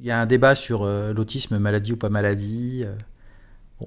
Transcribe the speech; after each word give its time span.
Il 0.00 0.06
y 0.06 0.10
a 0.10 0.20
un 0.20 0.26
débat 0.26 0.54
sur 0.54 0.84
euh, 0.84 1.12
l'autisme, 1.12 1.58
maladie 1.58 1.92
ou 1.92 1.96
pas 1.96 2.08
maladie. 2.08 2.82
euh. 2.84 2.94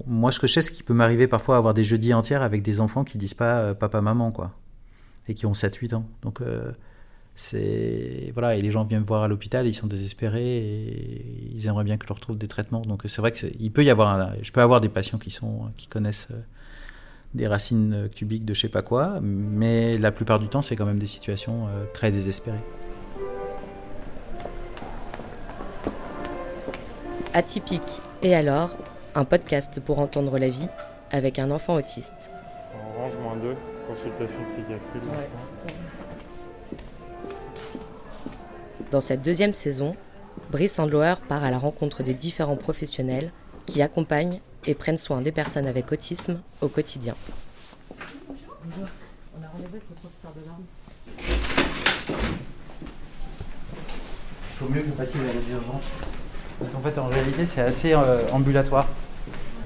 Moi, 0.06 0.32
ce 0.32 0.38
que 0.38 0.46
je 0.46 0.54
sais, 0.54 0.62
c'est 0.62 0.72
qu'il 0.72 0.84
peut 0.84 0.94
m'arriver 0.94 1.26
parfois 1.26 1.56
à 1.56 1.58
avoir 1.58 1.74
des 1.74 1.84
jeudis 1.84 2.14
entiers 2.14 2.36
avec 2.36 2.62
des 2.62 2.80
enfants 2.80 3.04
qui 3.04 3.18
disent 3.18 3.34
pas 3.34 3.58
euh, 3.60 3.74
papa, 3.74 4.00
maman, 4.00 4.30
quoi. 4.30 4.52
Et 5.28 5.34
qui 5.34 5.46
ont 5.46 5.52
7-8 5.52 5.94
ans. 5.94 6.06
Donc, 6.22 6.40
c'est. 7.34 8.30
Voilà, 8.34 8.56
et 8.56 8.60
les 8.60 8.70
gens 8.70 8.84
viennent 8.84 9.02
me 9.02 9.06
voir 9.06 9.22
à 9.22 9.28
l'hôpital, 9.28 9.66
ils 9.66 9.74
sont 9.74 9.86
désespérés 9.86 10.58
et 10.58 11.50
ils 11.54 11.66
aimeraient 11.66 11.84
bien 11.84 11.96
que 11.96 12.04
je 12.04 12.08
leur 12.08 12.20
trouve 12.20 12.36
des 12.38 12.48
traitements. 12.48 12.82
Donc, 12.82 13.02
c'est 13.06 13.20
vrai 13.20 13.32
qu'il 13.32 13.72
peut 13.72 13.84
y 13.84 13.90
avoir. 13.90 14.34
je 14.42 14.52
peux 14.52 14.60
avoir 14.60 14.80
des 14.80 14.88
patients 14.88 15.18
qui, 15.18 15.30
sont, 15.30 15.70
qui 15.76 15.86
connaissent 15.86 16.28
des 17.34 17.46
racines 17.46 18.08
cubiques 18.14 18.44
de 18.44 18.52
je 18.54 18.62
sais 18.62 18.68
pas 18.68 18.82
quoi, 18.82 19.20
mais 19.22 19.96
la 19.96 20.10
plupart 20.10 20.40
du 20.40 20.48
temps, 20.48 20.62
c'est 20.62 20.76
quand 20.76 20.86
même 20.86 20.98
des 20.98 21.06
situations 21.06 21.68
très 21.94 22.10
désespérées. 22.10 22.64
Atypique 27.34 28.02
et 28.22 28.34
alors, 28.34 28.76
un 29.14 29.24
podcast 29.24 29.80
pour 29.80 30.00
entendre 30.00 30.38
la 30.38 30.50
vie 30.50 30.68
avec 31.10 31.38
un 31.38 31.50
enfant 31.50 31.72
autiste. 31.74 32.30
En 32.74 32.90
orange, 32.98 33.16
moins 33.16 33.36
2, 33.36 33.56
consultation 33.88 34.38
psychiatrique. 34.50 35.02
Dans 38.90 39.00
cette 39.00 39.22
deuxième 39.22 39.54
saison, 39.54 39.96
Brice 40.50 40.74
Sandlower 40.74 41.14
part 41.26 41.42
à 41.42 41.50
la 41.50 41.58
rencontre 41.58 42.02
des 42.02 42.12
différents 42.12 42.56
professionnels 42.56 43.32
qui 43.64 43.80
accompagnent 43.80 44.42
et 44.66 44.74
prennent 44.74 44.98
soin 44.98 45.22
des 45.22 45.32
personnes 45.32 45.66
avec 45.66 45.90
autisme 45.90 46.38
au 46.60 46.68
quotidien. 46.68 47.14
On 48.60 48.66
a 49.42 49.48
rendez-vous 49.48 49.76
avec 49.76 49.88
le 49.88 49.96
professeur 49.96 50.32
Il 51.18 51.24
faut 54.58 54.68
mieux 54.68 54.82
que 54.82 54.88
vous 54.88 54.94
passiez 54.94 55.18
vers 55.20 55.32
les 55.32 55.50
urgences. 55.50 55.84
Donc 56.62 56.74
en 56.76 56.80
fait, 56.80 56.98
en 56.98 57.06
réalité, 57.08 57.46
c'est 57.54 57.60
assez 57.62 57.92
euh, 57.92 58.22
ambulatoire. 58.32 58.86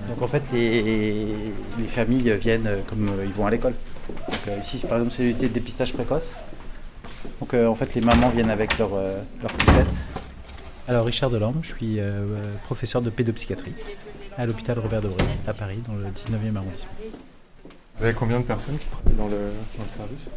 Donc 0.09 0.23
en 0.23 0.29
fait, 0.29 0.43
les, 0.53 0.83
les 0.83 1.89
familles 1.89 2.33
viennent 2.41 2.67
euh, 2.67 2.81
comme 2.89 3.09
euh, 3.09 3.25
ils 3.25 3.33
vont 3.33 3.47
à 3.47 3.51
l'école. 3.51 3.75
Donc 4.09 4.39
euh, 4.49 4.59
ici, 4.63 4.79
par 4.79 4.99
exemple, 4.99 5.15
c'est 5.17 5.23
l'unité 5.25 5.49
de 5.49 5.55
dépistage 5.55 5.93
précoce. 5.93 6.23
Donc 7.41 7.53
euh, 7.55 7.67
en 7.67 7.75
fait, 7.75 7.95
les 7.95 8.01
mamans 8.01 8.29
viennent 8.31 8.51
avec 8.51 8.79
leur, 8.79 8.95
euh, 8.95 9.21
leur 9.43 9.51
poussette. 9.53 9.87
Alors 10.89 11.05
Richard 11.05 11.31
Delorme, 11.31 11.59
je 11.63 11.69
suis 11.75 11.99
euh, 11.99 12.25
professeur 12.65 13.03
de 13.03 13.11
pédopsychiatrie 13.11 13.75
à 14.39 14.47
l'hôpital 14.47 14.79
Robert 14.79 15.03
Debré 15.03 15.25
à 15.49 15.53
Paris, 15.55 15.79
dans 15.89 15.95
le 15.95 16.05
19e 16.05 16.57
arrondissement. 16.57 16.91
Vous 17.99 18.05
avez 18.05 18.13
combien 18.15 18.39
de 18.39 18.45
personnes 18.45 18.79
qui 18.79 18.89
travaillent 18.89 19.15
dans 19.17 19.27
le, 19.27 19.39
dans 19.77 19.83
le 19.83 19.89
service? 19.97 20.31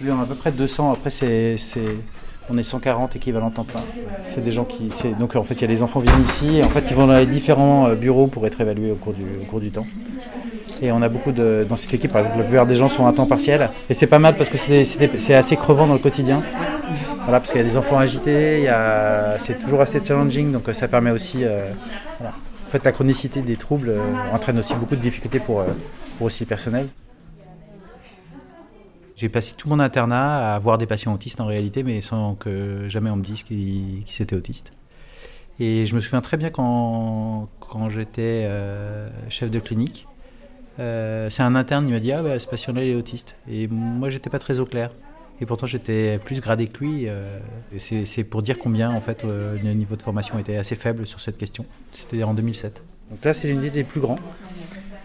Oui, 0.00 0.10
on 0.10 0.18
a 0.18 0.22
à 0.22 0.26
peu 0.26 0.34
près 0.34 0.50
200. 0.50 0.92
Après, 0.92 1.10
c'est, 1.10 1.56
c'est- 1.56 1.96
on 2.50 2.58
est 2.58 2.62
140 2.62 3.16
équivalents 3.16 3.50
temps 3.50 3.64
plein. 3.64 3.80
C'est 4.22 4.44
des 4.44 4.52
gens 4.52 4.64
qui. 4.64 4.90
donc, 5.18 5.36
en 5.36 5.44
fait, 5.44 5.54
il 5.54 5.60
y 5.62 5.64
a 5.64 5.68
les 5.68 5.82
enfants 5.82 6.00
viennent 6.00 6.24
ici. 6.24 6.60
En 6.64 6.68
fait, 6.68 6.84
ils 6.90 6.96
vont 6.96 7.06
dans 7.06 7.14
les 7.14 7.26
différents 7.26 7.88
euh, 7.88 7.94
bureaux 7.94 8.26
pour 8.26 8.46
être 8.46 8.60
évalués 8.60 8.90
au 8.90 8.96
cours 8.96 9.12
du, 9.12 9.24
au 9.42 9.44
cours 9.44 9.60
du 9.60 9.70
temps. 9.70 9.86
Et 10.82 10.92
on 10.92 11.00
a 11.02 11.08
beaucoup 11.08 11.32
de. 11.32 11.66
Dans 11.68 11.76
cette 11.76 11.94
équipe, 11.94 12.12
par 12.12 12.20
exemple, 12.22 12.38
la 12.38 12.44
plupart 12.44 12.66
des 12.66 12.74
gens 12.74 12.88
sont 12.88 13.06
à 13.06 13.12
temps 13.12 13.26
partiel. 13.26 13.70
Et 13.88 13.94
c'est 13.94 14.06
pas 14.06 14.18
mal 14.18 14.34
parce 14.34 14.50
que 14.50 14.58
c'est, 14.58 15.34
assez 15.34 15.56
crevant 15.56 15.86
dans 15.86 15.94
le 15.94 15.98
quotidien. 15.98 16.42
Voilà, 17.24 17.40
parce 17.40 17.52
qu'il 17.52 17.60
y 17.62 17.64
a 17.64 17.68
des 17.68 17.76
enfants 17.76 17.98
agités, 17.98 18.68
a, 18.68 19.38
c'est 19.44 19.62
toujours 19.62 19.80
assez 19.80 20.02
challenging. 20.04 20.52
Donc, 20.52 20.68
euh, 20.68 20.74
ça 20.74 20.88
permet 20.88 21.10
aussi. 21.10 21.44
euh. 21.44 21.70
En 22.22 22.70
fait, 22.76 22.84
la 22.84 22.92
chronicité 22.92 23.40
des 23.40 23.54
troubles 23.54 23.94
entraîne 24.32 24.58
aussi 24.58 24.74
beaucoup 24.74 24.96
de 24.96 25.00
difficultés 25.00 25.38
pour, 25.38 25.62
pour 26.18 26.26
aussi 26.26 26.42
le 26.42 26.48
personnel. 26.48 26.88
J'ai 29.16 29.28
passé 29.28 29.52
tout 29.56 29.68
mon 29.68 29.78
internat 29.78 30.54
à 30.54 30.58
voir 30.58 30.76
des 30.76 30.86
patients 30.86 31.14
autistes 31.14 31.40
en 31.40 31.46
réalité, 31.46 31.82
mais 31.82 32.00
sans 32.00 32.34
que 32.34 32.88
jamais 32.88 33.10
on 33.10 33.16
me 33.16 33.22
dise 33.22 33.44
qu'ils 33.44 34.02
qu'ils 34.04 34.22
étaient 34.22 34.34
autistes. 34.34 34.72
Et 35.60 35.86
je 35.86 35.94
me 35.94 36.00
souviens 36.00 36.20
très 36.20 36.36
bien 36.36 36.50
quand, 36.50 37.48
quand 37.60 37.88
j'étais 37.88 38.42
euh, 38.44 39.08
chef 39.28 39.50
de 39.50 39.60
clinique, 39.60 40.08
euh, 40.80 41.30
c'est 41.30 41.44
un 41.44 41.54
interne 41.54 41.86
qui 41.86 41.92
m'a 41.92 42.00
dit 42.00 42.10
Ah, 42.10 42.22
bah, 42.22 42.38
ce 42.40 42.48
patient-là, 42.48 42.82
il 42.82 42.90
est 42.90 42.94
autiste. 42.96 43.36
Et 43.48 43.68
moi, 43.68 44.10
j'étais 44.10 44.30
pas 44.30 44.40
très 44.40 44.58
au 44.58 44.66
clair. 44.66 44.90
Et 45.40 45.46
pourtant, 45.46 45.66
j'étais 45.66 46.18
plus 46.18 46.40
gradé 46.40 46.66
que 46.66 46.78
lui. 46.84 47.04
euh, 47.06 47.38
c'est 47.78 48.24
pour 48.24 48.42
dire 48.42 48.58
combien, 48.58 48.90
en 48.90 49.00
fait, 49.00 49.24
le 49.24 49.72
niveau 49.74 49.94
de 49.94 50.02
formation 50.02 50.38
était 50.38 50.56
assez 50.56 50.74
faible 50.74 51.06
sur 51.06 51.20
cette 51.20 51.38
question. 51.38 51.66
C'était 51.92 52.22
en 52.24 52.34
2007. 52.34 52.82
Donc 53.10 53.24
là, 53.24 53.34
c'est 53.34 53.46
l'unité 53.46 53.70
des 53.70 53.84
plus 53.84 54.00
grands 54.00 54.18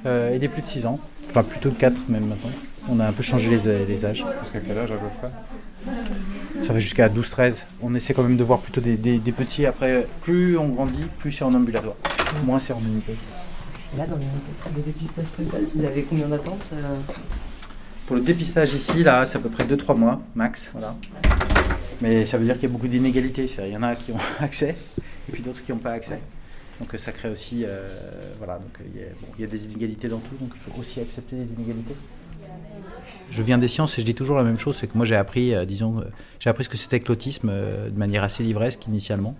et 0.06 0.40
des 0.40 0.48
plus 0.48 0.62
de 0.62 0.68
6 0.68 0.86
ans. 0.86 1.00
Enfin, 1.28 1.44
plutôt 1.44 1.70
de 1.70 1.76
4 1.76 2.10
même 2.10 2.26
maintenant. 2.26 2.50
On 2.92 3.00
a 3.00 3.08
un 3.08 3.12
peu 3.12 3.24
changé 3.24 3.50
les, 3.50 3.86
les 3.86 4.06
âges. 4.06 4.26
Jusqu'à 4.44 4.60
quel 4.62 4.78
âge 4.78 4.92
à 4.92 4.96
peu 4.96 5.08
près? 5.20 6.66
Ça 6.66 6.74
va 6.74 6.80
jusqu'à 6.80 7.08
12-13. 7.08 7.64
On 7.82 7.94
essaie 7.94 8.14
quand 8.14 8.24
même 8.24 8.38
de 8.38 8.44
voir 8.44 8.60
plutôt 8.60 8.82
des, 8.82 8.98
des- 8.98 9.18
des 9.20 9.32
petits. 9.32 9.66
Après, 9.66 10.08
plus 10.22 10.58
on 10.58 10.68
grandit, 10.70 11.06
plus 11.20 11.32
c'est 11.32 11.44
en 11.44 11.54
ambulatoire. 11.54 11.96
Moins 12.46 12.60
c'est 12.60 12.74
en 12.74 12.80
unité. 12.80 13.14
Là, 13.98 14.06
dans 14.06 14.18
l'unité 14.18 14.70
de 14.76 14.82
dépistage 14.82 15.26
précoce, 15.26 15.76
vous 15.76 15.86
avez 15.86 16.04
combien 16.04 16.28
d'attentes 16.28 16.70
euh? 16.74 16.96
Pour 18.08 18.16
le 18.16 18.22
dépistage 18.24 18.74
ici, 18.74 19.04
là, 19.04 19.26
c'est 19.26 19.38
à 19.38 19.42
peu 19.42 19.50
près 19.50 19.66
2-3 19.66 19.96
mois, 19.96 20.22
max. 20.36 20.70
Voilà. 20.74 20.96
Mais 22.02 22.26
ça 22.26 22.38
veut 22.38 22.46
dire 22.46 22.56
qu'il 22.56 22.64
y 22.64 22.68
a 22.68 22.70
beaucoup 22.74 22.88
d'inégalités. 22.88 23.46
Il 23.66 23.72
y 23.72 23.78
en 23.78 23.84
a 23.84 23.96
qui 23.96 24.12
ont 24.12 24.18
accès, 24.40 24.76
et 25.28 25.32
puis 25.32 25.44
d'autres 25.44 25.64
qui 25.64 25.72
n'ont 25.72 25.78
pas 25.80 25.92
accès. 25.92 26.20
Donc 26.80 26.94
euh, 26.94 26.98
ça 26.98 27.12
crée 27.12 27.30
aussi. 27.30 27.64
euh, 27.66 28.00
voilà, 28.38 28.54
donc 28.56 28.72
euh, 28.80 28.84
il 28.94 29.00
y, 29.02 29.04
a, 29.04 29.08
bon, 29.22 29.28
il 29.38 29.42
y 29.42 29.44
a 29.44 29.48
des 29.48 29.66
inégalités 29.66 30.08
dans 30.08 30.20
tout, 30.20 30.36
donc 30.40 30.52
il 30.56 30.72
faut 30.72 30.80
aussi 30.80 31.00
accepter 31.02 31.36
les 31.36 31.48
inégalités. 31.52 31.96
Je 33.32 33.44
viens 33.44 33.58
des 33.58 33.68
sciences 33.68 33.98
et 33.98 34.02
je 34.02 34.06
dis 34.06 34.16
toujours 34.16 34.38
la 34.38 34.44
même 34.44 34.58
chose, 34.58 34.76
c'est 34.78 34.88
que 34.88 34.98
moi 34.98 35.06
j'ai 35.06 35.16
appris, 35.16 35.54
euh, 35.54 35.66
disons, 35.66 36.00
euh, 36.00 36.04
j'ai 36.40 36.50
appris 36.50 36.64
ce 36.64 36.70
que 36.70 36.78
c'était 36.78 37.00
que 37.00 37.08
l'autisme 37.10 37.50
euh, 37.52 37.90
de 37.90 37.98
manière 37.98 38.24
assez 38.24 38.42
livresque 38.44 38.88
initialement. 38.88 39.36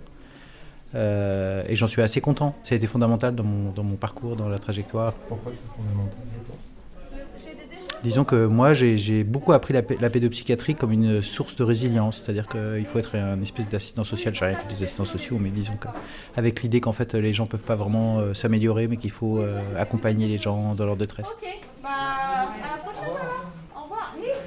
Euh, 0.94 1.62
et 1.68 1.76
j'en 1.76 1.86
suis 1.86 2.02
assez 2.02 2.20
content. 2.20 2.54
Ça 2.64 2.74
a 2.74 2.76
été 2.76 2.86
fondamental 2.86 3.34
dans 3.34 3.44
mon, 3.44 3.70
dans 3.72 3.84
mon 3.84 3.96
parcours, 3.96 4.36
dans 4.36 4.48
la 4.48 4.58
trajectoire. 4.58 5.12
Pourquoi 5.28 5.52
c'est 5.52 5.64
fondamental 5.76 6.18
Disons 8.02 8.24
que 8.24 8.46
moi, 8.46 8.72
j'ai 8.72 9.24
beaucoup 9.24 9.52
appris 9.52 9.74
la, 9.74 9.82
pé- 9.82 9.98
la 10.00 10.08
pédopsychiatrie 10.08 10.74
comme 10.74 10.90
une 10.90 11.20
source 11.20 11.54
de 11.56 11.64
résilience. 11.64 12.22
C'est-à-dire 12.24 12.48
qu'il 12.48 12.86
faut 12.86 12.98
être 12.98 13.14
un 13.14 13.40
espèce 13.42 13.68
d'assistant 13.68 14.04
social. 14.04 14.34
J'ai 14.34 14.46
rien 14.46 14.54
contre 14.54 14.74
les 14.74 14.82
assistants 14.84 15.04
sociaux, 15.04 15.36
mais 15.38 15.50
disons 15.50 15.74
qu'avec 16.34 16.62
l'idée 16.62 16.80
qu'en 16.80 16.92
fait, 16.92 17.14
les 17.14 17.34
gens 17.34 17.44
peuvent 17.44 17.62
pas 17.62 17.76
vraiment 17.76 18.18
euh, 18.20 18.32
s'améliorer, 18.32 18.88
mais 18.88 18.96
qu'il 18.96 19.10
faut 19.10 19.38
euh, 19.38 19.60
accompagner 19.78 20.28
les 20.28 20.38
gens 20.38 20.74
dans 20.74 20.86
leur 20.86 20.96
détresse. 20.96 21.28
Ok, 21.42 21.46
bah 21.82 21.88
à 21.90 22.44
la 22.46 22.82
prochaine 22.82 23.10
alors. 23.20 23.50
Au 23.76 23.82
revoir. 23.82 24.14
Nils, 24.16 24.24
ça 24.24 24.32
va 24.32 24.38
tantôt 24.38 24.39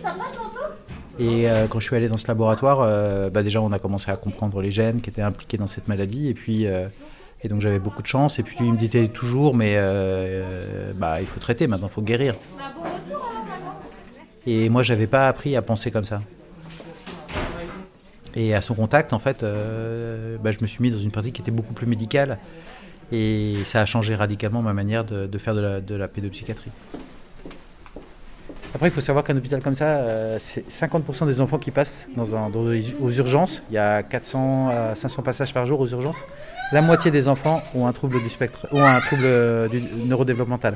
Et 1.19 1.47
euh, 1.47 1.67
quand 1.67 1.79
je 1.79 1.85
suis 1.85 1.95
allé 1.95 2.07
dans 2.07 2.17
ce 2.17 2.27
laboratoire, 2.27 2.79
euh, 2.81 3.29
bah 3.29 3.43
déjà 3.43 3.61
on 3.61 3.71
a 3.71 3.79
commencé 3.79 4.09
à 4.09 4.15
comprendre 4.15 4.61
les 4.61 4.71
gènes 4.71 4.99
qui 4.99 5.09
étaient 5.09 5.21
impliqués 5.21 5.57
dans 5.57 5.67
cette 5.67 5.87
maladie. 5.87 6.27
Et 6.27 6.33
puis, 6.33 6.65
euh, 6.65 6.87
et 7.43 7.49
donc 7.49 7.61
j'avais 7.61 7.79
beaucoup 7.79 8.01
de 8.01 8.07
chance. 8.07 8.39
Et 8.39 8.43
puis 8.43 8.57
il 8.61 8.73
me 8.73 8.77
disait 8.77 9.07
toujours, 9.09 9.55
mais 9.55 9.77
bah 10.95 11.21
il 11.21 11.27
faut 11.27 11.39
traiter 11.39 11.67
maintenant, 11.67 11.87
il 11.87 11.93
faut 11.93 12.01
guérir. 12.01 12.35
Et 14.45 14.67
moi, 14.69 14.83
j'avais 14.83 15.07
pas 15.07 15.29
appris 15.29 15.55
à 15.55 15.61
penser 15.61 15.89
comme 15.91 16.03
ça. 16.03 16.21
Et 18.35 18.53
à 18.53 18.61
son 18.61 18.73
contact, 18.73 19.13
en 19.13 19.19
fait, 19.19 19.41
bah, 19.41 20.51
je 20.51 20.57
me 20.61 20.67
suis 20.67 20.81
mis 20.81 20.89
dans 20.91 20.97
une 20.97 21.11
pratique 21.11 21.35
qui 21.35 21.41
était 21.41 21.51
beaucoup 21.51 21.73
plus 21.73 21.87
médicale. 21.87 22.39
Et 23.11 23.57
ça 23.65 23.81
a 23.81 23.85
changé 23.85 24.15
radicalement 24.15 24.61
ma 24.61 24.73
manière 24.73 25.05
de, 25.05 25.27
de 25.27 25.37
faire 25.37 25.53
de 25.53 25.61
la, 25.61 25.81
de 25.81 25.95
la 25.95 26.07
pédopsychiatrie. 26.07 26.71
Après, 28.75 28.87
il 28.87 28.91
faut 28.91 29.01
savoir 29.01 29.23
qu'un 29.23 29.37
hôpital 29.37 29.61
comme 29.61 29.75
ça, 29.75 29.85
euh, 29.85 30.37
c'est 30.41 30.67
50% 30.67 31.27
des 31.27 31.41
enfants 31.41 31.59
qui 31.59 31.69
passent 31.69 32.07
dans 32.17 32.51
aux 32.51 33.11
urgences. 33.11 33.61
Il 33.69 33.75
y 33.75 33.77
a 33.77 34.01
400 34.01 34.69
à 34.69 34.95
500 34.95 35.21
passages 35.21 35.53
par 35.53 35.67
jour 35.67 35.79
aux 35.79 35.87
urgences. 35.87 36.25
La 36.71 36.81
moitié 36.81 37.11
des 37.11 37.27
enfants 37.27 37.61
ont 37.75 37.85
un 37.85 37.93
trouble 37.93 38.19
du 38.19 38.29
spectre, 38.29 38.67
ont 38.71 38.83
un 38.83 38.99
trouble 38.99 39.25
euh, 39.25 39.67
du 39.67 39.79
neurodéveloppemental. 40.07 40.75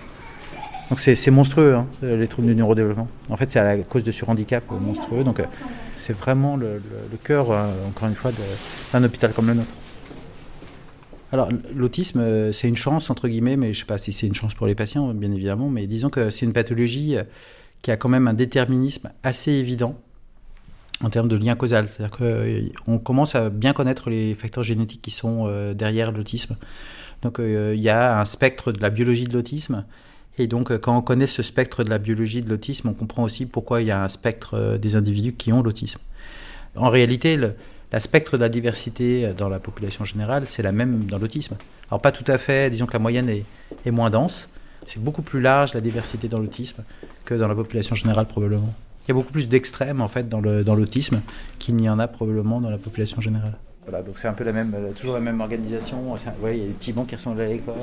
Donc 0.91 0.99
c'est 0.99 1.31
monstrueux, 1.31 1.73
hein, 1.73 1.87
euh, 2.03 2.17
les 2.17 2.27
troubles 2.27 2.47
du 2.47 2.55
neurodéveloppement. 2.55 3.07
En 3.29 3.35
fait, 3.35 3.49
c'est 3.49 3.59
à 3.59 3.75
cause 3.77 4.03
de 4.03 4.11
surhandicap 4.11 4.63
monstrueux. 4.69 5.23
Donc 5.23 5.41
c'est 5.95 6.15
vraiment 6.15 6.55
le, 6.55 6.79
cœur, 7.23 7.49
encore 7.49 8.07
une 8.07 8.15
fois, 8.15 8.31
d'un 8.93 9.03
hôpital 9.03 9.31
comme 9.33 9.47
le 9.47 9.55
nôtre. 9.55 9.71
Alors 11.33 11.49
l'autisme, 11.75 12.53
c'est 12.53 12.69
une 12.69 12.77
chance, 12.77 13.09
entre 13.09 13.27
guillemets, 13.27 13.57
mais 13.57 13.73
je 13.73 13.79
ne 13.79 13.81
sais 13.81 13.87
pas 13.87 13.97
si 13.97 14.13
c'est 14.13 14.27
une 14.27 14.35
chance 14.35 14.53
pour 14.53 14.67
les 14.67 14.75
patients, 14.75 15.13
bien 15.13 15.31
évidemment, 15.31 15.67
mais 15.67 15.87
disons 15.87 16.09
que 16.09 16.29
c'est 16.29 16.45
une 16.45 16.53
pathologie 16.53 17.17
qui 17.87 17.91
a 17.91 17.95
quand 17.95 18.09
même 18.09 18.27
un 18.27 18.33
déterminisme 18.33 19.11
assez 19.23 19.49
évident 19.49 19.95
en 21.01 21.09
termes 21.09 21.29
de 21.29 21.37
lien 21.37 21.55
causal. 21.55 21.87
C'est-à-dire 21.87 22.17
qu'on 22.17 22.99
commence 22.99 23.33
à 23.33 23.49
bien 23.49 23.71
connaître 23.71 24.09
les 24.09 24.35
facteurs 24.35 24.65
génétiques 24.65 25.01
qui 25.01 25.09
sont 25.09 25.45
euh, 25.47 25.73
derrière 25.73 26.11
l'autisme. 26.11 26.57
Donc 27.21 27.39
euh, 27.39 27.73
il 27.77 27.81
y 27.81 27.87
a 27.87 28.19
un 28.19 28.25
spectre 28.25 28.73
de 28.73 28.81
la 28.81 28.89
biologie 28.89 29.23
de 29.23 29.31
l'autisme. 29.31 29.85
Et 30.37 30.47
donc 30.47 30.69
euh, 30.69 30.77
quand 30.77 30.97
on 30.97 31.01
connaît 31.01 31.27
ce 31.27 31.41
spectre 31.41 31.85
de 31.85 31.89
la 31.89 31.97
biologie 31.97 32.41
de 32.41 32.49
l'autisme, 32.49 32.89
on 32.89 32.93
comprend 32.93 33.23
aussi 33.23 33.45
pourquoi 33.45 33.81
il 33.81 33.87
y 33.87 33.91
a 33.91 34.03
un 34.03 34.09
spectre 34.09 34.55
euh, 34.55 34.77
des 34.77 34.97
individus 34.97 35.31
qui 35.31 35.53
ont 35.53 35.63
l'autisme. 35.63 36.01
En 36.75 36.89
réalité, 36.89 37.37
le, 37.37 37.53
la 37.93 38.01
spectre 38.01 38.35
de 38.35 38.41
la 38.41 38.49
diversité 38.49 39.27
euh, 39.27 39.33
dans 39.33 39.47
la 39.47 39.59
population 39.59 40.03
générale, 40.03 40.43
c'est 40.47 40.61
la 40.61 40.73
même 40.73 41.05
dans 41.05 41.19
l'autisme. 41.19 41.55
Alors 41.89 42.01
pas 42.01 42.11
tout 42.11 42.29
à 42.29 42.37
fait, 42.37 42.69
disons 42.69 42.85
que 42.85 42.91
la 42.91 42.99
moyenne 42.99 43.29
est 43.29 43.91
moins 43.91 44.09
dense. 44.09 44.49
C'est 44.87 45.03
beaucoup 45.03 45.21
plus 45.21 45.41
large 45.41 45.73
la 45.73 45.81
diversité 45.81 46.29
dans 46.29 46.39
l'autisme 46.39 46.81
que 47.25 47.33
dans 47.33 47.49
la 47.49 47.55
population 47.55 47.93
générale 47.93 48.25
probablement. 48.25 48.73
Il 49.03 49.09
y 49.09 49.11
a 49.11 49.15
beaucoup 49.15 49.33
plus 49.33 49.49
d'extrêmes 49.49 49.99
en 49.99 50.07
fait 50.07 50.29
dans 50.29 50.39
le- 50.39 50.63
dans 50.63 50.75
l'autisme 50.75 51.19
qu'il 51.59 51.75
n'y 51.75 51.89
en 51.89 51.99
a 51.99 52.07
probablement 52.07 52.61
dans 52.61 52.69
la 52.69 52.77
population 52.77 53.19
générale. 53.19 53.57
Voilà, 53.85 54.01
donc 54.01 54.15
c'est 54.21 54.29
un 54.29 54.33
peu 54.33 54.45
la 54.45 54.53
même, 54.53 54.73
euh, 54.73 54.91
toujours 54.93 55.15
la 55.15 55.19
même 55.19 55.41
organisation. 55.41 56.15
Un- 56.15 56.51
il 56.51 56.57
y 56.57 56.61
a 56.63 56.65
des 56.67 56.71
petits 56.73 56.93
bancs 56.93 57.05
qui 57.07 57.15
ressemblent 57.15 57.41
à 57.41 57.47
l'école. 57.49 57.75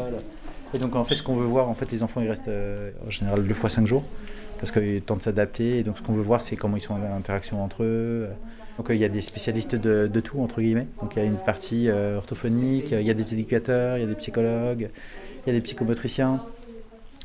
Et 0.73 0.79
donc 0.79 0.97
en 0.97 1.05
fait, 1.05 1.15
ce 1.15 1.23
qu'on 1.23 1.37
veut 1.37 1.45
voir, 1.47 1.69
en 1.69 1.75
fait, 1.75 1.91
les 1.93 2.03
enfants, 2.03 2.23
ils 2.23 2.29
restent 2.29 2.49
euh, 2.49 2.91
en 3.07 3.11
général 3.11 3.47
deux 3.47 3.55
fois 3.55 3.69
cinq 3.69 3.87
jours 3.87 4.05
parce 4.59 4.73
qu'il 4.73 4.87
y 4.87 4.91
a 4.91 4.95
le 4.95 5.01
temps 5.03 5.17
de 5.17 5.23
s'adapter. 5.23 5.79
Et 5.81 5.83
donc 5.83 5.99
ce 5.99 6.03
qu'on 6.03 6.15
veut 6.15 6.23
voir, 6.23 6.41
c'est 6.41 6.57
comment 6.57 6.79
ils 6.79 6.81
sont 6.81 6.95
en 6.95 7.17
interaction 7.17 7.63
entre 7.63 7.83
eux. 7.85 8.29
Donc 8.79 8.89
euh, 8.89 8.95
il 8.95 9.01
y 9.01 9.05
a 9.05 9.11
des 9.11 9.21
spécialistes 9.21 9.75
de, 9.75 10.07
de 10.11 10.21
tout 10.21 10.41
entre 10.41 10.63
guillemets. 10.63 10.87
Donc 11.03 11.13
il 11.17 11.19
y 11.19 11.23
a 11.23 11.27
une 11.27 11.37
partie 11.37 11.91
orthophonique, 11.91 12.93
il 12.93 13.03
y 13.07 13.11
a 13.11 13.15
des 13.15 13.35
éducateurs, 13.35 13.99
il 13.99 14.01
y 14.01 14.05
a 14.05 14.07
des 14.09 14.15
psychologues, 14.15 14.89
il 15.47 15.53
y 15.53 15.57
a 15.57 15.59
des 15.59 15.63
psychomotriciens, 15.63 16.41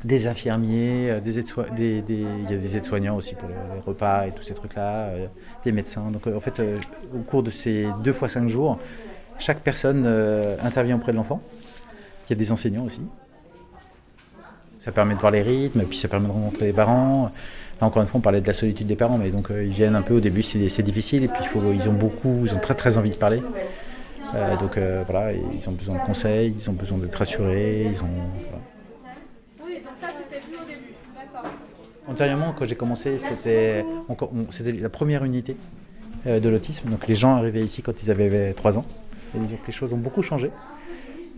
des 0.04 0.26
infirmiers, 0.26 1.10
euh, 1.10 1.20
des 1.20 1.38
aides-soi- 1.38 1.70
des- 1.76 2.00
des- 2.02 2.24
il 2.44 2.50
y 2.50 2.54
a 2.54 2.58
des 2.58 2.76
aides-soignants 2.76 3.16
aussi 3.16 3.34
pour 3.34 3.48
les, 3.48 3.54
repas 3.86 4.26
et 4.26 4.32
tous 4.32 4.42
ces 4.42 4.54
trucs-là, 4.54 5.08
euh, 5.08 5.26
des 5.64 5.72
médecins. 5.72 6.10
Donc 6.10 6.26
euh, 6.26 6.36
en 6.36 6.40
fait, 6.40 6.60
au 7.14 7.18
cours 7.18 7.42
de 7.42 7.50
ces 7.50 7.86
deux 8.02 8.12
fois 8.12 8.28
cinq 8.28 8.48
jours, 8.48 8.78
chaque 9.38 9.60
personne 9.60 10.06
intervient 10.62 10.96
auprès 10.96 11.12
de 11.12 11.16
l'enfant. 11.16 11.40
Il 12.28 12.30
y 12.30 12.32
a 12.34 12.36
des 12.36 12.52
enseignants 12.52 12.84
aussi. 12.84 13.00
Ça 14.80 14.92
permet 14.92 15.14
de 15.14 15.18
voir 15.20 15.32
les 15.32 15.42
rythmes, 15.42 15.82
puis 15.84 15.98
ça 15.98 16.08
permet 16.08 16.28
de 16.28 16.32
rencontrer 16.32 16.66
les 16.66 16.72
parents. 16.72 17.30
Là, 17.80 17.86
encore 17.86 18.02
une 18.02 18.08
fois, 18.08 18.18
on 18.18 18.22
parlait 18.22 18.42
de 18.42 18.46
la 18.46 18.52
solitude 18.52 18.86
des 18.86 18.96
parents, 18.96 19.16
mais 19.18 19.30
donc 19.30 19.48
ils 19.50 19.68
viennent 19.72 19.96
un 19.96 20.02
peu 20.02 20.14
au 20.14 20.20
début, 20.20 20.42
c'est 20.42 20.82
difficile, 20.82 21.24
et 21.24 21.28
puis 21.28 21.42
ils 21.74 21.88
ont 21.88 21.94
beaucoup, 21.94 22.42
ils 22.44 22.54
ont 22.54 22.58
très 22.58 22.74
très 22.74 22.98
envie 22.98 23.10
de 23.10 23.16
parler. 23.16 23.42
Donc 24.60 24.78
voilà, 25.06 25.32
ils 25.32 25.68
ont 25.68 25.72
besoin 25.72 25.96
de 25.96 26.02
conseils, 26.06 26.54
ils 26.58 26.68
ont 26.70 26.74
besoin 26.74 26.98
d'être 26.98 27.14
rassurés, 27.16 27.90
ils 27.92 28.02
ont. 28.02 28.08
Oui, 29.64 29.74
donc 29.76 29.92
ça 30.00 30.08
c'était 30.16 30.40
vu 30.46 30.54
au 30.56 30.66
début. 30.66 30.94
D'accord. 31.16 31.50
Antérieurement, 32.10 32.52
quand 32.58 32.64
j'ai 32.64 32.74
commencé, 32.74 33.18
c'était 33.18 33.84
la 34.80 34.88
première 34.88 35.24
unité 35.24 35.56
euh, 36.26 36.40
de 36.40 36.48
l'autisme. 36.48 36.90
Donc 36.90 37.06
les 37.06 37.14
gens 37.14 37.36
arrivaient 37.36 37.64
ici 37.64 37.82
quand 37.82 38.02
ils 38.02 38.10
avaient 38.10 38.52
3 38.52 38.78
ans. 38.78 38.84
Et 39.34 39.38
disons 39.38 39.56
que 39.56 39.66
les 39.68 39.72
choses 39.72 39.92
ont 39.92 39.98
beaucoup 39.98 40.22
changé. 40.22 40.50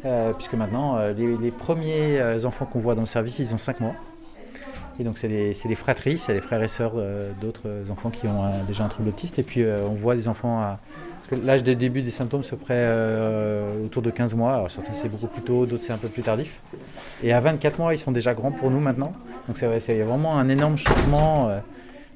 euh, 0.06 0.32
puisque 0.32 0.54
maintenant, 0.54 0.96
euh, 0.96 1.12
les, 1.12 1.36
les 1.36 1.50
premiers 1.50 2.20
enfants 2.44 2.64
qu'on 2.64 2.78
voit 2.80 2.94
dans 2.94 3.02
le 3.02 3.06
service, 3.06 3.38
ils 3.38 3.54
ont 3.54 3.58
5 3.58 3.80
mois. 3.80 3.94
Et 4.98 5.04
donc 5.04 5.18
c'est 5.18 5.28
les 5.28 5.74
fratries, 5.74 6.16
c'est 6.18 6.32
les 6.32 6.40
frères 6.40 6.62
et 6.62 6.68
sœurs 6.68 6.94
d'autres 7.40 7.68
enfants 7.90 8.10
qui 8.10 8.26
ont 8.26 8.44
déjà 8.66 8.84
un 8.84 8.88
trouble 8.88 9.10
autiste. 9.10 9.38
Et 9.38 9.42
puis 9.42 9.64
on 9.64 9.94
voit 9.94 10.14
des 10.14 10.28
enfants 10.28 10.60
à... 10.60 10.80
que 11.40 11.46
L'âge 11.46 11.62
de 11.62 11.74
début 11.74 12.02
des 12.02 12.10
symptômes, 12.10 12.44
c'est 12.44 12.56
près 12.56 12.74
euh, 12.76 13.84
autour 13.86 14.02
de 14.02 14.10
15 14.10 14.34
mois. 14.34 14.54
Alors 14.54 14.70
certains 14.70 14.92
c'est 14.94 15.08
beaucoup 15.08 15.26
plus 15.26 15.42
tôt, 15.42 15.66
d'autres 15.66 15.82
c'est 15.82 15.92
un 15.92 15.98
peu 15.98 16.08
plus 16.08 16.22
tardif. 16.22 16.60
Et 17.22 17.32
à 17.32 17.40
24 17.40 17.78
mois, 17.78 17.94
ils 17.94 17.98
sont 17.98 18.12
déjà 18.12 18.34
grands 18.34 18.52
pour 18.52 18.70
nous 18.70 18.80
maintenant. 18.80 19.12
Donc 19.48 19.58
c'est 19.58 19.66
vrai, 19.66 19.80
c'est 19.80 20.00
vraiment 20.02 20.36
un 20.36 20.48
énorme 20.48 20.76
changement. 20.76 21.48
euh, 21.48 21.58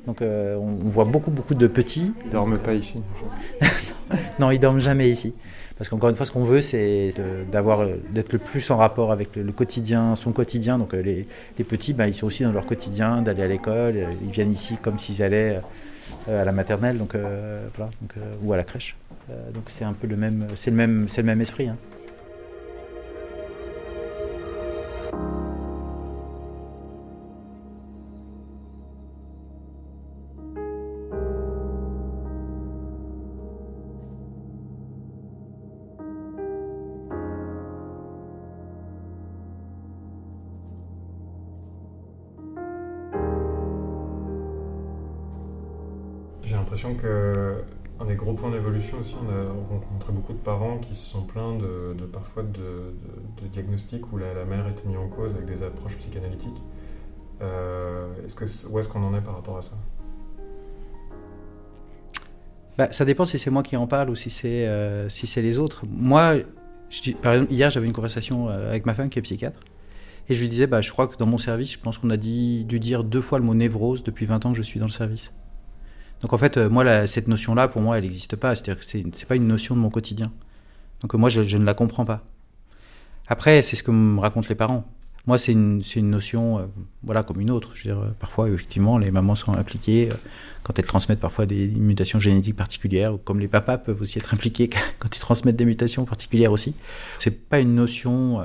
Donc 0.06 0.22
euh, 0.22 0.56
on, 0.56 0.88
voit 0.88 1.04
beaucoup 1.04 1.30
beaucoup 1.30 1.54
de 1.54 1.66
petits. 1.66 2.12
Ils 2.24 2.30
dorment 2.30 2.58
pas 2.58 2.74
ici. 2.74 3.00
Non, 4.38 4.52
ils 4.52 4.60
dorment 4.60 4.78
jamais 4.78 5.10
ici. 5.10 5.34
Parce 5.76 5.90
qu'encore 5.90 6.10
une 6.10 6.14
fois, 6.14 6.26
ce 6.26 6.30
qu'on 6.30 6.44
veut, 6.44 6.60
c'est 6.60 7.12
d'avoir, 7.50 7.84
d'être 8.10 8.32
le 8.32 8.38
plus 8.38 8.70
en 8.70 8.76
rapport 8.76 9.10
avec 9.10 9.34
le, 9.34 9.42
le 9.42 9.50
quotidien, 9.50 10.14
son 10.14 10.30
quotidien. 10.30 10.78
Donc 10.78 10.92
les, 10.92 11.26
les 11.58 11.64
petits, 11.64 11.92
bah, 11.92 12.06
ils 12.06 12.14
sont 12.14 12.26
aussi 12.28 12.44
dans 12.44 12.52
leur 12.52 12.66
quotidien, 12.66 13.20
d'aller 13.20 13.42
à 13.42 13.48
l'école. 13.48 13.96
Ils 14.22 14.30
viennent 14.30 14.52
ici 14.52 14.76
comme 14.80 14.96
s'ils 14.96 15.24
allaient 15.24 15.60
à 16.28 16.44
la 16.44 16.52
maternelle, 16.52 16.98
donc 16.98 17.14
euh, 17.14 17.66
voilà, 17.76 17.90
donc, 18.00 18.10
euh, 18.16 18.34
ou 18.42 18.52
à 18.52 18.56
la 18.56 18.64
crèche. 18.64 18.96
Euh, 19.30 19.50
donc 19.52 19.64
c'est 19.70 19.84
un 19.84 19.92
peu 19.92 20.06
le 20.06 20.16
même, 20.16 20.48
c'est 20.56 20.70
le 20.70 20.76
même, 20.76 21.08
c'est 21.08 21.22
le 21.22 21.26
même 21.26 21.40
esprit. 21.40 21.68
hein. 21.68 21.76
J'ai 46.42 46.54
l'impression 46.54 46.94
que 46.94 47.64
un 47.98 48.04
des 48.04 48.14
gros 48.14 48.34
points 48.34 48.50
d'évolution 48.50 48.98
aussi, 48.98 49.14
on 49.22 49.30
a 49.30 49.48
rencontré 49.70 50.12
beaucoup 50.12 50.32
de 50.32 50.38
parents 50.38 50.78
qui 50.78 50.94
se 50.94 51.10
sont 51.10 51.22
plaints 51.22 51.56
de, 51.56 52.04
parfois 52.04 52.42
de, 52.42 52.94
diagnostics 53.52 54.12
où 54.12 54.18
la, 54.18 54.44
mère 54.44 54.68
était 54.68 54.86
mise 54.86 54.98
en 54.98 55.08
cause 55.08 55.34
avec 55.34 55.46
des 55.46 55.62
approches 55.62 55.96
psychanalytiques. 55.96 56.60
Euh, 57.42 58.08
est-ce 58.24 58.34
que, 58.34 58.44
où 58.70 58.78
est-ce 58.78 58.88
qu'on 58.88 59.02
en 59.02 59.14
est 59.16 59.20
par 59.20 59.34
rapport 59.34 59.56
à 59.56 59.62
ça? 59.62 59.72
Bah, 62.78 62.88
ça 62.92 63.06
dépend 63.06 63.24
si 63.24 63.38
c'est 63.38 63.50
moi 63.50 63.62
qui 63.62 63.76
en 63.76 63.86
parle 63.86 64.10
ou 64.10 64.14
si 64.14 64.28
c'est 64.28 64.66
euh, 64.66 65.08
si 65.08 65.26
c'est 65.26 65.40
les 65.40 65.58
autres. 65.58 65.84
Moi, 65.88 66.36
par 67.22 67.32
exemple, 67.32 67.52
hier 67.52 67.70
j'avais 67.70 67.86
une 67.86 67.94
conversation 67.94 68.50
euh, 68.50 68.68
avec 68.68 68.84
ma 68.84 68.94
femme 68.94 69.08
qui 69.08 69.18
est 69.18 69.22
psychiatre 69.22 69.60
et 70.28 70.34
je 70.34 70.42
lui 70.42 70.48
disais 70.50 70.66
bah 70.66 70.82
je 70.82 70.90
crois 70.90 71.06
que 71.06 71.16
dans 71.16 71.26
mon 71.26 71.38
service, 71.38 71.72
je 71.72 71.78
pense 71.78 71.96
qu'on 71.96 72.10
a 72.10 72.18
dû 72.18 72.64
dire 72.64 73.04
deux 73.04 73.22
fois 73.22 73.38
le 73.38 73.44
mot 73.44 73.54
névrose 73.54 74.02
depuis 74.02 74.26
20 74.26 74.44
ans 74.44 74.50
que 74.52 74.58
je 74.58 74.62
suis 74.62 74.78
dans 74.78 74.86
le 74.86 74.92
service. 74.92 75.32
Donc 76.22 76.32
en 76.32 76.38
fait, 76.38 76.56
euh, 76.56 76.68
moi 76.68 77.06
cette 77.06 77.28
notion-là 77.28 77.68
pour 77.68 77.82
moi 77.82 77.98
elle 77.98 78.04
n'existe 78.04 78.36
pas. 78.36 78.54
C'est-à-dire 78.54 78.78
que 78.78 78.84
c'est 78.84 79.04
c'est 79.14 79.28
pas 79.28 79.36
une 79.36 79.46
notion 79.46 79.74
de 79.74 79.80
mon 79.80 79.90
quotidien. 79.90 80.32
Donc 81.02 81.14
euh, 81.14 81.18
moi 81.18 81.28
je, 81.28 81.56
ne 81.56 81.64
la 81.64 81.74
comprends 81.74 82.04
pas. 82.04 82.24
Après 83.28 83.62
c'est 83.62 83.76
ce 83.76 83.82
que 83.82 83.90
me 83.90 84.20
racontent 84.20 84.48
les 84.48 84.54
parents. 84.54 84.84
Moi 85.26 85.38
c'est 85.38 85.52
une 85.52 85.82
une 85.96 86.10
notion 86.10 86.58
euh, 86.58 86.62
voilà 87.02 87.22
comme 87.22 87.40
une 87.40 87.50
autre. 87.50 87.72
Je 87.74 87.88
veux 87.88 87.94
dire 87.94 88.14
parfois 88.18 88.48
effectivement 88.48 88.98
les 88.98 89.10
mamans 89.10 89.34
sont 89.34 89.52
impliquées. 89.54 90.08
quand 90.62 90.78
elles 90.78 90.86
transmettent 90.86 91.20
parfois 91.20 91.46
des 91.46 91.68
mutations 91.68 92.18
génétiques 92.18 92.56
particulières, 92.56 93.14
ou 93.14 93.18
comme 93.18 93.38
les 93.38 93.48
papas 93.48 93.78
peuvent 93.78 94.00
aussi 94.00 94.18
être 94.18 94.32
impliqués 94.34 94.70
quand 94.98 95.14
ils 95.14 95.20
transmettent 95.20 95.56
des 95.56 95.66
mutations 95.66 96.04
particulières 96.06 96.52
aussi. 96.52 96.74
C'est 97.18 97.48
pas 97.48 97.60
une 97.60 97.74
notion 97.74 98.40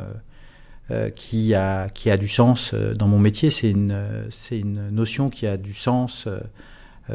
qui, 1.16 1.56
a, 1.56 1.88
qui 1.88 2.12
a 2.12 2.18
du 2.18 2.28
sens 2.28 2.74
dans 2.74 3.08
mon 3.08 3.18
métier, 3.18 3.50
c'est 3.50 3.70
une, 3.72 3.98
c'est 4.30 4.60
une 4.60 4.90
notion 4.90 5.30
qui 5.30 5.48
a 5.48 5.56
du 5.56 5.74
sens 5.74 6.28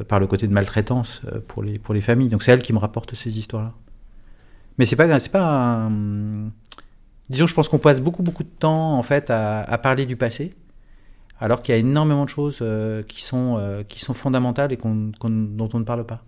par 0.05 0.21
le 0.21 0.27
côté 0.27 0.47
de 0.47 0.53
maltraitance 0.53 1.23
euh, 1.27 1.41
pour, 1.47 1.63
les, 1.63 1.79
pour 1.79 1.95
les 1.95 2.01
familles. 2.01 2.29
Donc 2.29 2.43
c'est 2.43 2.53
elle 2.53 2.63
qui 2.63 2.73
me 2.73 2.79
rapporte 2.79 3.15
ces 3.15 3.39
histoires-là. 3.39 3.73
Mais 4.79 4.87
c'est 4.87 4.97
pas, 4.97 5.21
c'est 5.21 5.31
pas 5.31 5.45
un... 5.45 6.51
Disons, 7.29 7.47
je 7.47 7.55
pense 7.55 7.69
qu'on 7.69 7.79
passe 7.79 8.01
beaucoup, 8.01 8.23
beaucoup 8.23 8.45
de 8.45 8.49
temps 8.49 8.99
en 8.99 9.03
fait 9.03 9.31
à, 9.31 9.79
parler 9.79 10.07
du 10.07 10.17
passé, 10.17 10.55
alors 11.41 11.63
qu'il 11.63 11.75
y 11.75 11.77
a 11.77 11.79
énormément 11.79 12.25
de 12.25 12.31
choses 12.31 12.59
euh, 12.63 13.03
qui, 13.03 13.23
sont, 13.23 13.57
euh, 13.59 13.83
qui 13.83 13.99
sont 13.99 14.15
fondamentales 14.15 14.73
et 14.73 14.77
dont 14.77 15.13
on 15.23 15.79
ne 15.79 15.85
parle 15.85 16.05
pas. 16.05 16.23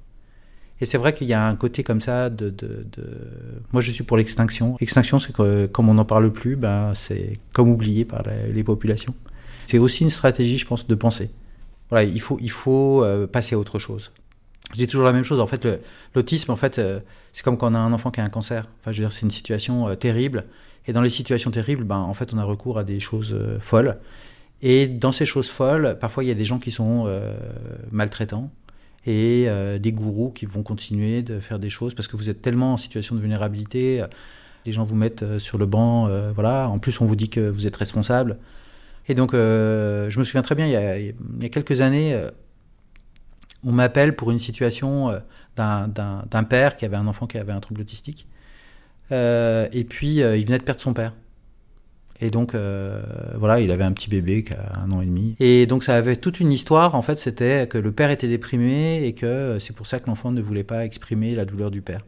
Et 0.81 0.87
c'est 0.87 0.99
vrai 0.99 1.13
qu'il 1.13 1.29
y 1.29 1.35
a 1.35 1.45
un 1.45 1.57
côté 1.57 1.83
comme 1.83 2.01
ça 2.01 2.31
de, 2.31 2.51
de, 2.51 2.87
Moi, 3.73 3.83
je 3.83 3.91
suis 3.91 4.05
pour 4.05 4.17
l'extinction. 4.17 4.77
L'extinction, 4.81 5.19
c'est 5.19 5.33
que 5.33 5.67
comme 5.67 5.89
on 5.89 5.95
n'en 5.95 6.05
parle 6.05 6.33
plus, 6.33 6.57
ben, 6.57 6.93
c'est 6.95 7.39
comme 7.53 7.69
oublié 7.69 8.05
par 8.05 8.23
les 8.53 8.65
populations. 8.65 9.15
C'est 9.67 9.79
aussi 9.79 10.05
une 10.05 10.11
stratégie, 10.11 10.57
je 10.57 10.67
pense, 10.67 10.87
de 10.87 10.95
penser. 10.95 11.31
Voilà, 11.91 12.05
il 12.05 12.21
faut, 12.51 13.03
euh, 13.03 13.27
passer 13.27 13.55
à 13.55 13.59
autre 13.59 13.79
chose. 13.79 14.11
Je 14.73 14.77
dis 14.77 14.87
toujours 14.87 15.07
la 15.07 15.13
même 15.13 15.25
chose. 15.25 15.41
En 15.41 15.47
fait, 15.47 15.67
l'autisme, 16.15 16.51
en 16.51 16.57
fait, 16.57 16.79
euh, 16.79 17.01
c'est 17.33 17.43
comme 17.43 17.57
quand 17.57 17.73
on 17.73 17.75
a 17.75 17.79
un 17.79 17.93
enfant 17.93 18.11
qui 18.11 18.21
a 18.21 18.25
un 18.25 18.29
cancer. 18.29 18.69
Enfin, 18.81 18.93
je 18.93 19.01
veux 19.01 19.09
dire, 19.09 19.13
c'est 19.13 19.23
une 19.23 19.31
situation 19.31 19.89
euh, 19.89 19.95
terrible. 19.95 20.45
Et 20.87 20.93
dans 20.93 21.01
les 21.01 21.11
situations 21.11 21.51
terribles, 21.51 21.85
ben, 21.85 21.99
en 21.99 22.15
fait, 22.15 22.35
on 22.35 22.39
a 22.39 22.45
recours 22.45 22.79
à 22.79 22.85
des 22.85 23.01
choses 23.01 23.37
folles. 23.61 23.99
Et 24.63 24.87
dans 24.87 25.13
ces 25.13 25.27
choses 25.27 25.49
folles, 25.49 25.97
parfois, 26.01 26.25
il 26.25 26.29
y 26.29 26.31
a 26.31 26.35
des 26.35 26.47
gens 26.47 26.59
qui 26.59 26.71
sont 26.71 27.07
maltraitants 27.93 28.51
et 29.07 29.47
des 29.79 29.93
gourous 29.93 30.31
qui 30.31 30.47
vont 30.47 30.63
continuer 30.63 31.21
de 31.21 31.41
faire 31.41 31.59
des 31.59 31.69
choses 31.69 31.93
parce 31.93 32.09
que 32.09 32.17
vous 32.17 32.31
êtes 32.31 32.41
tellement 32.41 32.73
en 32.73 32.77
situation 32.79 33.15
de 33.15 33.21
vulnérabilité. 33.21 34.03
Les 34.65 34.73
gens 34.73 34.85
vous 34.85 34.97
mettent 34.97 35.39
sur 35.39 35.59
le 35.59 35.67
banc, 35.67 36.09
voilà. 36.33 36.71
En 36.71 36.79
plus, 36.79 37.03
on 37.03 37.05
vous 37.05 37.17
dit 37.17 37.29
que 37.29 37.51
vous 37.51 37.67
êtes 37.67 37.77
responsable. 37.77 38.39
Et 39.09 39.15
donc, 39.15 39.35
euh, 39.35 40.11
je 40.11 40.19
me 40.19 40.25
souviens 40.25 40.43
très 40.43 40.55
bien, 40.55 40.67
il 40.67 40.73
y 40.73 41.47
a, 41.47 41.49
quelques 41.49 41.81
années, 41.81 42.13
euh, 42.13 42.31
on 43.65 43.73
m'appelle 43.73 44.15
pour 44.15 44.31
une 44.31 44.39
situation 44.39 45.11
euh, 45.11 45.19
d'un- 45.57 45.89
d'un 45.89 46.45
père 46.45 46.77
qui 46.77 46.85
avait 46.85 46.97
un 46.97 47.07
enfant 47.07 47.27
qui 47.27 47.39
avait 47.39 47.53
un 47.53 47.61
trouble 47.61 47.81
autistique. 47.81 48.27
Et 49.11 49.87
puis, 49.89 50.17
il 50.19 50.45
venait 50.45 50.59
de 50.59 50.65
perdre 50.65 50.81
son 50.83 50.93
père. 50.93 51.15
Et 52.21 52.31
donc, 52.31 52.55
voilà, 53.35 53.61
il 53.61 53.71
avait 53.71 53.85
un 53.85 53.93
petit 53.93 54.11
bébé 54.11 54.45
qui 54.45 54.53
a 54.53 54.79
un 54.85 54.93
an 54.93 55.01
et 55.01 55.07
demi. 55.07 55.35
Et 55.41 55.67
donc, 55.67 55.83
ça 55.83 55.97
avait 55.97 56.17
toute 56.17 56.41
une 56.41 56.53
histoire. 56.53 56.95
En 56.95 57.03
fait, 57.03 57.19
c'était 57.19 57.67
que 57.67 57.79
le 57.79 57.91
père 57.91 58.11
était 58.11 58.29
déprimé 58.29 59.05
et 59.05 59.15
que 59.15 59.57
c'est 59.59 59.75
pour 59.75 59.87
ça 59.87 59.99
que 59.99 60.07
l'enfant 60.09 60.31
ne 60.31 60.43
voulait 60.43 60.63
pas 60.63 60.85
exprimer 60.85 61.35
la 61.35 61.47
douleur 61.47 61.71
du 61.71 61.81
père. 61.81 62.05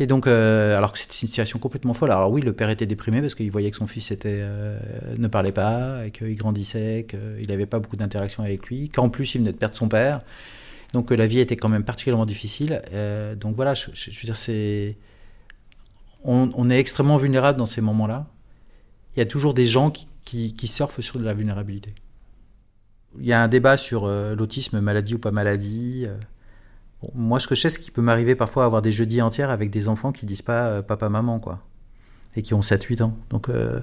Et 0.00 0.06
donc, 0.06 0.26
euh, 0.26 0.76
alors 0.76 0.92
que 0.92 0.98
c'était 0.98 1.14
une 1.22 1.28
situation 1.28 1.58
complètement 1.60 1.94
folle. 1.94 2.10
Alors 2.10 2.30
oui, 2.30 2.40
le 2.40 2.52
père 2.52 2.68
était 2.68 2.86
déprimé 2.86 3.20
parce 3.20 3.34
qu'il 3.36 3.50
voyait 3.50 3.70
que 3.70 3.76
son 3.76 3.86
fils 3.86 4.10
était, 4.10 4.40
euh, 4.40 4.78
ne 5.16 5.28
parlait 5.28 5.52
pas, 5.52 6.04
et 6.06 6.10
qu'il 6.10 6.34
grandissait, 6.34 7.06
qu'il 7.08 7.48
n'avait 7.48 7.66
pas 7.66 7.78
beaucoup 7.78 7.96
d'interaction 7.96 8.42
avec 8.42 8.66
lui, 8.66 8.88
qu'en 8.88 9.08
plus 9.08 9.34
il 9.34 9.38
venait 9.38 9.52
de 9.52 9.56
perdre 9.58 9.76
son 9.76 9.88
père. 9.88 10.20
Donc 10.94 11.10
euh, 11.10 11.16
la 11.16 11.26
vie 11.26 11.40
était 11.40 11.56
quand 11.56 11.68
même 11.68 11.84
particulièrement 11.84 12.24
difficile. 12.24 12.80
Euh, 12.92 13.34
donc 13.34 13.56
voilà, 13.56 13.74
je, 13.74 13.90
veux 13.90 14.24
dire, 14.24 14.36
c'est... 14.36 14.96
On, 16.26 16.70
est 16.70 16.78
extrêmement 16.78 17.18
vulnérable 17.18 17.58
dans 17.58 17.66
ces 17.66 17.82
moments-là. 17.82 18.26
Il 19.14 19.18
y 19.18 19.22
a 19.22 19.26
toujours 19.26 19.52
des 19.52 19.66
gens 19.66 19.90
qui, 19.90 20.54
surfent 20.66 21.00
sur 21.02 21.18
de 21.18 21.24
la 21.24 21.34
vulnérabilité. 21.34 21.94
Il 23.18 23.26
y 23.26 23.34
a 23.34 23.42
un 23.42 23.48
débat 23.48 23.76
sur 23.76 24.04
euh, 24.06 24.34
l'autisme, 24.34 24.80
maladie 24.80 25.16
ou 25.16 25.18
pas 25.18 25.32
maladie. 25.32 26.06
Moi, 27.14 27.40
ce 27.40 27.46
que 27.48 27.54
je 27.54 27.60
sais, 27.62 27.70
c'est 27.70 27.80
qu'il 27.80 27.92
peut 27.92 28.02
m'arriver 28.02 28.34
parfois 28.34 28.62
à 28.64 28.66
avoir 28.66 28.82
des 28.82 28.92
jeudis 28.92 29.20
entiers 29.22 29.44
avec 29.44 29.70
des 29.70 29.88
enfants 29.88 30.12
qui 30.12 30.26
disent 30.26 30.42
pas 30.42 30.66
euh, 30.66 30.82
papa, 30.82 31.08
maman, 31.08 31.38
quoi. 31.40 31.60
Et 32.36 32.42
qui 32.42 32.54
ont 32.54 32.60
7-8 32.60 33.02
ans. 33.02 33.16
Donc, 33.30 33.48
euh, 33.48 33.80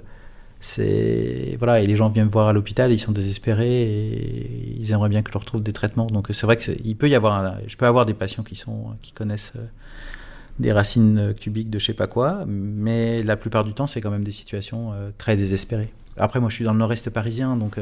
c'est. 0.60 1.56
Voilà, 1.58 1.80
et 1.82 1.86
les 1.86 1.96
gens 1.96 2.10
viennent 2.10 2.26
me 2.28 2.32
voir 2.32 2.48
à 2.48 2.54
l'hôpital, 2.54 2.92
ils 2.92 3.00
sont 3.00 3.12
désespérés 3.12 3.82
et 3.84 4.78
ils 4.80 4.92
aimeraient 4.92 5.10
bien 5.10 5.22
que 5.22 5.30
je 5.30 5.34
leur 5.34 5.46
trouve 5.46 5.64
des 5.64 5.74
traitements. 5.74 6.08
Donc, 6.08 6.28
c'est 6.32 6.46
vrai 6.46 6.58
qu'il 6.58 6.96
peut 6.98 7.10
y 7.10 7.16
avoir. 7.16 7.34
un- 7.34 7.58
je 7.68 7.76
peux 7.78 7.86
avoir 7.86 8.06
des 8.06 8.14
patients 8.14 8.44
qui, 8.44 8.56
sont, 8.56 8.88
qui 9.02 9.12
connaissent 9.14 9.54
euh, 9.56 9.66
des 10.60 10.72
racines 10.72 11.34
cubiques 11.40 11.70
de 11.70 11.80
je 11.80 11.86
sais 11.86 11.94
pas 11.94 12.08
quoi, 12.08 12.44
mais 12.48 13.24
la 13.24 13.38
plupart 13.38 13.64
du 13.64 13.74
temps, 13.74 13.88
c'est 13.88 14.02
quand 14.02 14.12
même 14.12 14.24
des 14.24 14.32
situations 14.32 14.94
très 15.18 15.36
désespérées. 15.38 15.92
Après, 16.18 16.40
moi, 16.40 16.50
je 16.50 16.56
suis 16.56 16.66
dans 16.66 16.74
le 16.74 16.80
nord-est 16.80 17.10
parisien, 17.10 17.56
donc. 17.56 17.78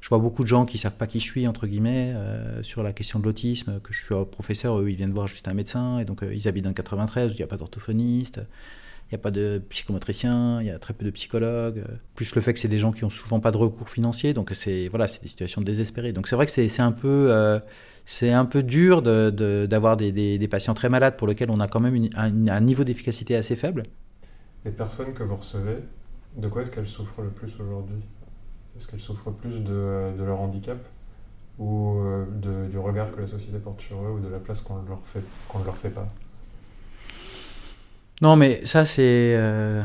Je 0.00 0.08
vois 0.08 0.18
beaucoup 0.18 0.42
de 0.42 0.48
gens 0.48 0.64
qui 0.64 0.78
savent 0.78 0.96
pas 0.96 1.06
qui 1.06 1.20
je 1.20 1.24
suis, 1.24 1.46
entre 1.46 1.66
guillemets, 1.66 2.12
euh, 2.14 2.62
sur 2.62 2.82
la 2.82 2.92
question 2.92 3.18
de 3.18 3.24
l'autisme, 3.24 3.80
que 3.80 3.92
je 3.92 4.02
suis 4.04 4.14
professeur, 4.30 4.80
eux, 4.80 4.90
ils 4.90 4.96
viennent 4.96 5.12
voir 5.12 5.26
juste 5.26 5.46
un 5.46 5.54
médecin, 5.54 5.98
et 5.98 6.04
donc 6.04 6.22
euh, 6.22 6.34
ils 6.34 6.48
habitent 6.48 6.64
dans 6.64 6.70
le 6.70 6.74
93, 6.74 7.30
où 7.30 7.34
il 7.34 7.36
n'y 7.36 7.42
a 7.42 7.46
pas 7.46 7.58
d'orthophoniste, 7.58 8.38
il 8.38 9.14
n'y 9.14 9.16
a 9.16 9.18
pas 9.18 9.30
de 9.30 9.62
psychomotricien, 9.68 10.62
il 10.62 10.68
y 10.68 10.70
a 10.70 10.78
très 10.78 10.94
peu 10.94 11.04
de 11.04 11.10
psychologues, 11.10 11.84
euh, 11.86 11.96
plus 12.14 12.34
le 12.34 12.40
fait 12.40 12.54
que 12.54 12.58
c'est 12.58 12.68
des 12.68 12.78
gens 12.78 12.92
qui 12.92 13.04
ont 13.04 13.10
souvent 13.10 13.40
pas 13.40 13.50
de 13.50 13.58
recours 13.58 13.90
financier, 13.90 14.32
donc 14.32 14.50
c'est 14.54 14.88
voilà, 14.88 15.06
des 15.06 15.28
situations 15.28 15.60
désespérées. 15.60 16.14
Donc 16.14 16.28
c'est 16.28 16.36
vrai 16.36 16.46
que 16.46 16.52
c'est 16.52 16.80
un 16.80 16.92
peu... 16.92 17.60
c'est 18.06 18.32
un 18.32 18.46
peu 18.46 18.62
dur 18.62 19.02
d'avoir 19.02 19.98
des, 19.98 20.48
patients 20.50 20.74
très 20.74 20.88
malades 20.88 21.16
pour 21.16 21.28
lesquels 21.28 21.50
on 21.50 21.60
a 21.60 21.68
quand 21.68 21.80
même 21.80 22.08
un 22.16 22.60
niveau 22.60 22.84
d'efficacité 22.84 23.36
assez 23.36 23.54
faible. 23.54 23.82
Les 24.64 24.70
personnes 24.70 25.12
que 25.12 25.22
vous 25.22 25.36
recevez, 25.36 25.78
de 26.36 26.48
quoi 26.48 26.62
est-ce 26.62 26.70
qu'elles 26.70 26.86
souffrent 26.86 27.22
le 27.22 27.30
plus 27.30 27.54
aujourd'hui? 27.60 28.02
Est-ce 28.76 28.88
qu'elles 28.88 29.00
souffrent 29.00 29.30
plus 29.30 29.60
de, 29.60 30.12
leur 30.18 30.40
handicap 30.40 30.78
ou 31.58 31.98
euh, 31.98 32.68
du 32.68 32.78
regard 32.78 33.12
que 33.12 33.20
la 33.20 33.26
société 33.26 33.58
porte 33.58 33.80
sur 33.80 33.96
eux 34.02 34.12
ou 34.12 34.20
de 34.20 34.28
la 34.28 34.38
place 34.38 34.62
qu'on 34.62 34.82
leur 34.88 35.00
fait 35.04 35.22
qu'on 35.48 35.58
ne 35.58 35.64
leur 35.64 35.76
fait 35.76 35.90
pas? 35.90 36.08
Non, 38.22 38.36
mais 38.36 38.64
ça, 38.64 38.84
c'est. 38.84 39.34
euh, 39.36 39.82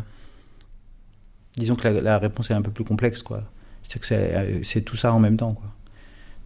Disons 1.58 1.76
que 1.76 1.88
la, 1.88 2.18
réponse 2.18 2.52
est 2.52 2.54
un 2.54 2.62
peu 2.62 2.72
plus 2.72 2.84
complexe, 2.84 3.24
quoi. 3.24 3.44
C'est 3.84 4.00
que 4.00 4.06
c'est 4.06 4.36
euh, 4.36 4.60
c'est 4.64 4.82
tout 4.82 4.98
ça 4.98 5.14
en 5.14 5.20
même 5.20 5.38
temps, 5.38 5.54
quoi. 5.54 5.68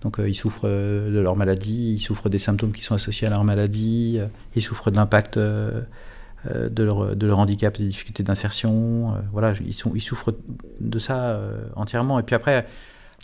Donc, 0.02 0.18
ils 0.26 0.36
souffrent 0.36 0.70
de 0.70 1.20
leur 1.20 1.36
maladie, 1.36 1.96
ils 1.96 2.00
souffrent 2.00 2.30
des 2.30 2.38
symptômes 2.38 2.72
qui 2.72 2.84
sont 2.84 2.96
associés 2.96 3.28
à 3.28 3.32
leur 3.32 3.44
maladie, 3.44 4.18
ils 4.56 4.62
souffrent 4.62 4.92
de 4.92 4.96
l'impact 4.96 5.38
de, 6.46 6.84
leur, 6.84 7.16
de 7.16 7.28
leur 7.28 7.40
handicap, 7.40 7.78
des 7.78 7.88
difficultés 7.88 8.24
d'insertion. 8.24 9.16
euh, 9.16 9.20
voilà, 9.32 9.54
ils, 9.66 9.74
sont, 9.74 9.92
ils 9.96 10.02
souffrent 10.02 10.34
de 10.80 11.00
ça 11.00 11.30
euh, 11.30 11.68
entièrement. 11.76 12.20
Et 12.20 12.24
puis 12.24 12.36
après, 12.36 12.66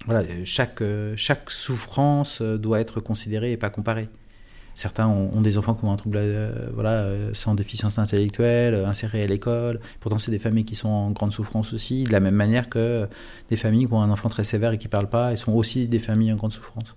voilà, 0.05 0.23
chaque, 0.43 0.81
euh, 0.81 1.13
chaque 1.15 1.49
souffrance 1.49 2.41
euh, 2.41 2.57
doit 2.57 2.79
être 2.79 2.99
considérée 2.99 3.51
et 3.53 3.57
pas 3.57 3.69
comparée. 3.69 4.09
Certains 4.73 5.07
ont, 5.07 5.41
des 5.41 5.57
enfants 5.57 5.73
qui 5.73 5.85
ont 5.85 5.93
un 5.93 5.95
trouble 5.95 6.17
euh, 6.19 6.69
voilà, 6.73 6.89
euh, 6.89 7.33
sans 7.33 7.55
déficience 7.55 7.97
intellectuelle, 7.97 8.73
euh, 8.73 8.85
insérés 8.85 9.23
à 9.23 9.25
l'école. 9.25 9.79
Pourtant, 10.01 10.19
c'est 10.19 10.31
des 10.31 10.39
familles 10.39 10.65
qui 10.65 10.75
sont 10.75 10.89
en 10.89 11.11
grande 11.11 11.31
souffrance 11.31 11.71
aussi, 11.71 12.03
de 12.03 12.11
la 12.11 12.19
même 12.19 12.35
manière 12.35 12.67
que 12.67 12.77
euh, 12.77 13.05
des 13.49 13.55
familles 13.55 13.87
qui 13.87 13.93
ont 13.93 14.01
un 14.01 14.11
enfant 14.11 14.27
très 14.27 14.43
sévère 14.43 14.73
et 14.73 14.77
qui 14.77 14.87
ne 14.87 14.91
parlent 14.91 15.07
pas, 15.09 15.31
elles 15.31 15.37
sont 15.37 15.53
aussi 15.53 15.87
des 15.87 15.99
familles 15.99 16.33
en 16.33 16.35
grande 16.35 16.51
souffrance. 16.51 16.93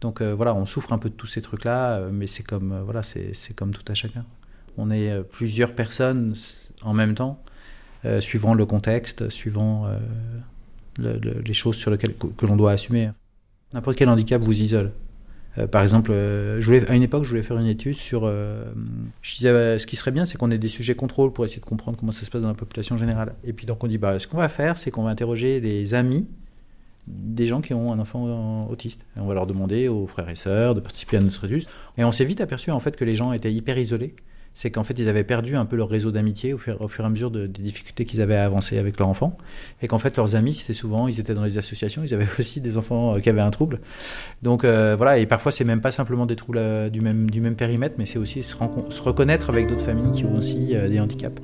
Donc 0.00 0.20
euh, 0.20 0.32
voilà, 0.32 0.54
on 0.54 0.64
souffre 0.64 0.92
un 0.92 0.98
peu 0.98 1.10
de 1.10 1.14
tous 1.14 1.26
ces 1.26 1.42
trucs-là, 1.42 1.94
euh, 1.94 2.10
mais 2.12 2.28
c'est 2.28 2.44
comme, 2.44 2.70
euh, 2.70 2.82
voilà, 2.84 3.02
c'est 3.02 3.54
comme 3.56 3.72
tout 3.72 3.84
à 3.90 3.94
chacun. 3.94 4.24
On 4.78 4.90
est 4.90 5.10
euh, 5.10 5.22
plusieurs 5.22 5.74
personnes 5.74 6.34
en 6.82 6.94
même 6.94 7.14
temps, 7.14 7.42
euh, 8.04 8.20
suivant 8.20 8.54
le 8.54 8.66
contexte, 8.66 9.28
suivant 9.28 9.86
euh, 9.86 9.98
le- 10.98 11.18
le- 11.18 11.40
les 11.40 11.54
choses 11.54 11.76
sur 11.76 11.90
lesquelles 11.90 12.14
que, 12.14 12.46
l'on 12.46 12.56
doit 12.56 12.72
assumer. 12.72 13.10
N'importe 13.72 13.96
quel 13.96 14.08
handicap 14.08 14.40
vous 14.42 14.60
isole. 14.60 14.92
Par 15.70 15.82
exemple, 15.82 16.12
je 16.12 16.64
voulais, 16.64 16.88
à 16.90 16.94
une 16.94 17.02
époque, 17.02 17.24
je 17.24 17.28
voulais 17.28 17.42
faire 17.42 17.58
une 17.58 17.66
étude 17.66 17.94
sur. 17.94 18.26
je 18.26 19.36
disais, 19.36 19.78
ce 19.78 19.86
qui 19.86 19.96
serait 19.96 20.10
bien, 20.10 20.24
c'est 20.24 20.38
qu'on 20.38 20.50
ait 20.50 20.56
des 20.56 20.68
sujets 20.68 20.94
contrôle 20.94 21.30
pour 21.34 21.44
essayer 21.44 21.60
de 21.60 21.66
comprendre 21.66 21.98
comment 21.98 22.10
ça 22.12 22.24
se 22.24 22.30
passe 22.30 22.40
dans 22.40 22.48
la 22.48 22.54
population 22.54 22.96
générale. 22.96 23.34
Et 23.44 23.52
puis 23.52 23.66
donc 23.66 23.84
on 23.84 23.86
dit, 23.86 23.98
bah, 23.98 24.18
ce 24.18 24.26
qu'on 24.26 24.38
va 24.38 24.48
faire, 24.48 24.78
c'est 24.78 24.90
qu'on 24.90 25.02
va 25.02 25.10
interroger 25.10 25.60
les 25.60 25.92
amis 25.92 26.26
des 27.06 27.46
gens 27.48 27.60
qui 27.60 27.74
ont 27.74 27.92
un 27.92 27.98
enfant 27.98 28.66
autiste. 28.70 29.04
On 29.16 29.26
va 29.26 29.34
leur 29.34 29.46
demander 29.46 29.88
aux 29.88 30.06
frères 30.06 30.30
et 30.30 30.36
sœurs 30.36 30.74
de 30.74 30.80
participer 30.80 31.18
à 31.18 31.20
notre 31.20 31.44
étude. 31.44 31.64
Et 31.98 32.04
on 32.04 32.12
s'est 32.12 32.24
vite 32.24 32.40
aperçu 32.40 32.70
en 32.70 32.80
fait 32.80 32.96
que 32.96 33.04
les 33.04 33.14
gens 33.14 33.32
étaient 33.34 33.52
hyper 33.52 33.76
isolés. 33.76 34.14
C'est 34.54 34.70
qu'en 34.70 34.82
fait 34.84 34.98
ils 34.98 35.08
avaient 35.08 35.24
perdu 35.24 35.56
un 35.56 35.64
peu 35.64 35.76
leur 35.76 35.88
réseau 35.88 36.10
d'amitié 36.10 36.52
au 36.52 36.58
fur, 36.58 36.78
et 36.80 37.02
à 37.02 37.08
mesure 37.08 37.30
de- 37.30 37.46
des 37.46 37.62
difficultés 37.62 38.04
qu'ils 38.04 38.20
avaient 38.20 38.36
à 38.36 38.44
avancer 38.44 38.78
avec 38.78 38.98
leur 38.98 39.08
enfant. 39.08 39.36
Et 39.80 39.88
qu'en 39.88 39.98
fait 39.98 40.16
leurs 40.16 40.34
amis, 40.34 40.54
c'était 40.54 40.72
souvent, 40.72 41.08
ils 41.08 41.18
étaient 41.20 41.34
dans 41.34 41.44
les 41.44 41.58
associations, 41.58 42.02
ils 42.04 42.12
avaient 42.14 42.26
aussi 42.38 42.60
des 42.60 42.76
enfants 42.76 43.16
euh, 43.16 43.18
qui 43.20 43.28
avaient 43.30 43.40
un 43.40 43.50
trouble. 43.50 43.80
Donc 44.42 44.64
euh, 44.64 44.94
voilà, 44.96 45.18
et 45.18 45.26
parfois 45.26 45.52
c'est 45.52 45.64
même 45.64 45.80
pas 45.80 45.92
simplement 45.92 46.26
des 46.26 46.36
troubles 46.36 46.58
euh, 46.58 46.90
du 46.90 47.00
même, 47.00 47.30
du 47.30 47.40
même 47.40 47.56
périmètre, 47.56 47.94
mais 47.98 48.06
c'est 48.06 48.18
aussi 48.18 48.42
se, 48.42 48.56
se 48.56 49.02
reconnaître 49.02 49.50
avec 49.50 49.66
d'autres 49.68 49.84
familles 49.84 50.12
qui 50.12 50.24
ont 50.24 50.36
aussi 50.36 50.74
euh, 50.76 50.88
des 50.88 51.00
handicaps. 51.00 51.40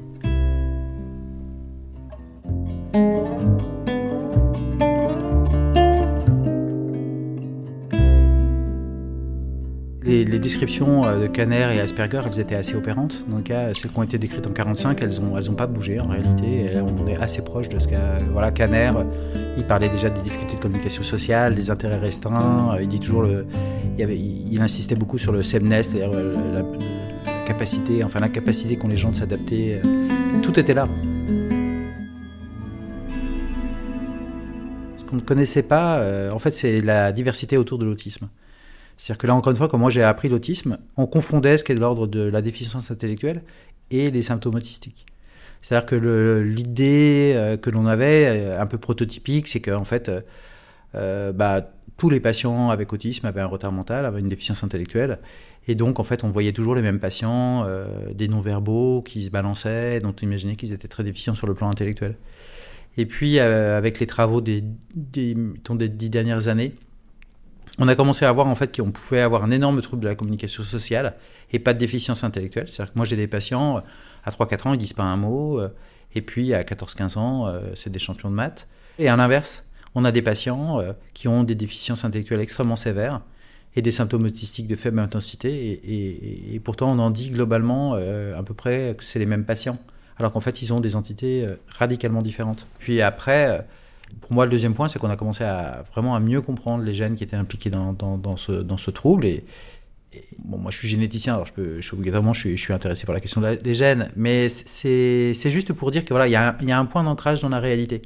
Les, 10.31 10.39
descriptions 10.39 11.07
euh, 11.07 11.23
de 11.23 11.27
Kanner 11.27 11.75
et 11.75 11.81
Asperger, 11.81 12.23
elles 12.27 12.41
étaient 12.41 12.55
assez 12.55 12.75
opérantes. 12.75 13.23
Dans 13.29 13.39
le 13.39 13.43
cas, 13.43 13.73
celles 13.75 13.91
qui 13.91 13.99
ont 13.99 14.03
été 14.03 14.19
décrites 14.19 14.47
en 14.47 14.53
45, 14.53 15.03
elles 15.03 15.21
n'ont 15.21 15.55
pas 15.55 15.67
bougé 15.67 16.01
en 16.01 16.09
réalité. 16.09 16.71
On 16.99 17.07
est 17.07 17.17
assez 17.17 17.43
proche 17.43 17.69
de 17.69 17.79
ce 17.79 17.89
qu'a. 17.89 18.19
Voilà, 18.33 18.53
euh, 18.59 19.05
il 19.57 19.65
parlait 19.65 19.89
déjà 19.89 20.11
des 20.11 20.21
difficultés 20.21 20.57
de 20.57 20.61
communication 20.61 21.03
sociale, 21.03 21.55
des 21.55 21.71
intérêts 21.71 21.99
restreints. 21.99 22.75
euh, 22.75 22.83
Il 22.83 22.89
dit 22.89 23.01
toujours. 23.01 23.27
Il, 23.99 24.61
insistait 24.61 24.97
beaucoup 24.97 25.19
sur 25.19 25.33
le 25.33 25.43
semness, 25.43 25.89
c'est-à-dire 25.89 26.11
euh, 26.15 26.35
la, 26.53 26.63
la 27.33 27.43
capacité, 27.45 28.05
enfin 28.05 28.21
l'incapacité 28.21 28.77
qu'ont 28.77 28.89
les 28.89 28.97
gens 28.97 29.11
de 29.11 29.17
s'adapter. 29.17 29.81
Tout 30.43 30.59
était 30.61 30.75
là. 30.75 30.87
Ce 34.99 35.05
qu'on 35.05 35.17
ne 35.17 35.21
connaissait 35.23 35.63
pas, 35.63 36.03
en 36.33 36.39
fait, 36.39 36.53
c'est 36.53 36.81
la 36.81 37.13
diversité 37.13 37.57
autour 37.57 37.79
de 37.79 37.85
l'autisme. 37.87 38.29
C'est-à-dire 38.99 39.19
que 39.19 39.27
là, 39.29 39.35
encore 39.35 39.53
une 39.53 39.57
fois, 39.57 39.69
quand 39.69 39.79
moi 39.79 39.91
j'ai 39.91 40.03
appris 40.03 40.29
l'autisme, 40.29 40.79
on 40.97 41.07
confondait 41.07 41.57
ce 41.57 41.65
qui 41.65 41.73
est 41.73 41.77
de 41.77 41.81
l'ordre 41.81 42.07
de 42.07 42.21
la 42.21 42.43
déficience 42.43 42.91
intellectuelle 42.91 43.43
et 43.91 44.11
les 44.11 44.23
symptômes 44.23 44.57
autistiques. 44.57 45.07
C'est-à-dire 45.63 45.87
que 45.87 46.43
l'idée 46.45 47.33
euh, 47.35 47.57
que 47.57 47.71
l'on 47.71 47.87
avait, 47.87 48.27
euh, 48.27 48.61
un 48.61 48.67
peu 48.67 48.77
prototypique, 48.79 49.49
c'est 49.49 49.61
qu'en 49.61 49.85
fait, 49.85 50.11
euh, 50.95 51.33
bah, 51.33 51.71
tous 51.97 52.11
les 52.11 52.21
patients 52.21 52.71
avec 52.71 52.93
autisme 52.93 53.27
avaient 53.27 53.41
un 53.41 53.47
retard 53.47 53.73
mental, 53.73 54.05
avaient 54.05 54.21
une 54.21 54.29
déficience 54.29 54.65
intellectuelle. 54.65 55.19
Et 55.69 55.77
donc, 55.77 56.01
en 56.01 56.05
fait, 56.05 56.25
on 56.25 56.31
voyait 56.31 56.53
toujours 56.53 56.75
les 56.75 56.83
mêmes 56.83 57.01
patients, 57.01 57.67
des 58.15 58.27
non-verbaux 58.27 59.03
qui 59.03 59.27
se 59.27 59.31
balançaient, 59.31 60.01
dont 60.01 60.15
on 60.19 60.25
imaginait 60.25 60.57
qu'ils 60.57 60.73
étaient 60.73 60.89
très 60.89 61.05
déficients 61.05 61.35
sur 61.35 61.47
le 61.47 61.53
plan 61.53 61.69
intellectuel. 61.69 62.17
Et 62.97 63.05
puis, 63.05 63.39
avec 63.39 64.01
les 64.01 64.07
travaux 64.07 64.41
des, 64.41 64.65
des 64.95 65.35
dix 65.35 66.09
dernières 66.09 66.49
années, 66.49 66.73
on 67.79 67.89
a 67.89 67.95
commencé 67.95 68.25
à 68.25 68.33
voir 68.33 68.47
en 68.49 68.55
fait 68.55 68.77
qu'on 68.77 68.91
pouvait 68.91 69.21
avoir 69.21 69.45
un 69.45 69.51
énorme 69.51 69.81
trouble 69.83 70.03
de 70.03 70.09
la 70.09 70.15
communication 70.15 70.65
sociale 70.65 71.15
et 71.53 71.59
pas 71.59 71.75
de 71.75 71.79
déficience 71.79 72.25
intellectuelle. 72.25 72.69
C'est-à-dire 72.69 72.93
que 72.93 72.99
moi 72.99 73.05
j'ai 73.07 73.17
des 73.17 73.29
patients 73.29 73.79
euh, 73.79 73.81
à 74.25 74.31
3-4 74.31 74.69
ans 74.69 74.73
ils 74.75 74.79
disent 74.79 74.93
pas 74.93 75.05
un 75.05 75.17
mot 75.17 75.61
euh, 75.61 75.69
et 76.15 76.23
puis 76.23 76.55
à 76.55 76.63
14-15 76.65 77.19
ans 77.19 77.47
euh, 77.47 77.61
c'est 77.75 77.91
des 77.91 77.99
champions 77.99 78.31
de 78.31 78.35
maths. 78.35 78.67
Et 78.99 79.09
à 79.09 79.17
l'inverse, 79.17 79.65
on 79.95 80.05
a 80.05 80.11
des 80.13 80.23
patients 80.23 80.81
qui 81.15 81.29
ont 81.29 81.45
des 81.45 81.55
déficiences 81.55 82.05
intellectuelles 82.05 82.41
extrêmement 82.41 82.75
sévères 82.77 83.21
et 83.77 83.83
des 83.83 83.93
symptômes 83.93 84.25
autistiques 84.25 84.67
de 84.67 84.75
faible 84.75 84.99
intensité 84.99 85.55
et, 85.55 86.55
et- 86.55 86.61
pourtant 86.61 86.91
on 86.93 86.99
en 86.99 87.11
dit 87.11 87.31
globalement 87.31 87.95
à 87.95 88.43
peu 88.45 88.55
près 88.55 88.97
que 88.99 89.05
c'est 89.05 89.21
les 89.21 89.27
mêmes 89.27 89.45
patients 89.45 89.79
alors 90.19 90.33
qu'en 90.33 90.41
fait 90.41 90.63
ils 90.63 90.73
ont 90.75 90.81
des 90.81 90.97
entités 90.97 91.47
radicalement 91.69 92.23
différentes. 92.23 92.67
Puis 92.81 93.01
après 93.03 93.65
pour 94.21 94.33
moi, 94.33 94.45
le 94.45 94.51
deuxième 94.51 94.75
point, 94.75 94.89
c'est 94.89 94.99
qu'on 94.99 95.11
a 95.11 95.17
commencé 95.17 95.45
à 95.45 95.85
vraiment 95.93 96.15
à 96.15 96.21
mieux 96.21 96.41
comprendre 96.41 96.85
les 96.85 96.95
gènes 96.95 97.17
qui 97.17 97.25
étaient 97.25 97.37
impliqués 97.37 97.71
dans, 97.71 98.37
ce, 98.37 98.53
dans 98.53 98.77
ce 98.77 98.91
trouble. 98.91 99.27
Et, 99.27 99.45
moi, 100.45 100.71
je 100.71 100.79
suis 100.79 100.89
généticien, 100.89 101.35
alors 101.35 101.47
je 101.47 101.53
peux, 101.53 101.81
je 101.81 101.93
obligatoirement, 101.95 102.33
je 102.33 102.41
suis, 102.41 102.57
je 102.57 102.63
suis 102.63 102.73
intéressé 102.73 103.05
par 103.07 103.15
la 103.15 103.21
question 103.21 103.41
des 103.43 103.75
gènes, 103.75 104.11
mais 104.17 104.49
c'est 104.49 105.35
juste 105.51 105.73
pour 105.73 105.91
dire 105.91 106.05
que 106.05 106.11
voilà, 106.15 106.27
il 106.27 106.33
y, 106.33 106.37
a 106.37 106.57
il 106.61 106.69
y 106.69 106.73
a 106.73 106.79
un 106.79 106.87
point 106.87 107.03
d'ancrage 107.03 107.41
dans 107.43 107.51
la 107.51 107.59
réalité. 107.61 108.03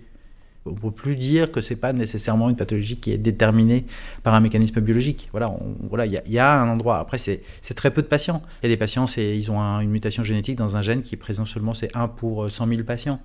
On 0.64 0.70
ne 0.70 0.76
peut 0.76 0.90
plus 0.92 1.16
dire 1.16 1.50
que 1.50 1.60
c'est 1.60 1.74
pas 1.76 1.92
nécessairement 1.92 2.48
une 2.48 2.54
pathologie 2.56 2.96
qui 2.96 3.10
est 3.12 3.18
déterminée 3.18 3.84
par 4.22 4.32
un 4.34 4.40
mécanisme 4.40 4.80
biologique. 4.80 5.28
Voilà, 5.32 5.50
on- 5.50 5.76
voilà, 5.88 6.06
il 6.06 6.12
y, 6.12 6.16
a- 6.16 6.22
il 6.26 6.32
y 6.32 6.38
a 6.38 6.52
un 6.52 6.68
endroit. 6.68 6.98
Après, 7.00 7.18
c'est 7.18 7.42
très 7.74 7.90
peu 7.92 8.00
de 8.02 8.06
patients. 8.06 8.42
Il 8.62 8.66
y 8.68 8.72
a 8.72 8.74
des 8.74 8.76
patients, 8.76 9.06
ils 9.16 9.50
ont 9.50 9.60
un- 9.60 9.80
une 9.80 9.90
mutation 9.90 10.22
génétique 10.22 10.56
dans 10.56 10.76
un 10.76 10.82
gène 10.82 11.02
qui 11.02 11.14
est 11.16 11.18
présent 11.18 11.44
seulement, 11.44 11.74
c'est 11.74 11.90
1 11.96 12.06
pour 12.06 12.44
euh, 12.44 12.48
100 12.48 12.68
000 12.68 12.82
patients. 12.84 13.20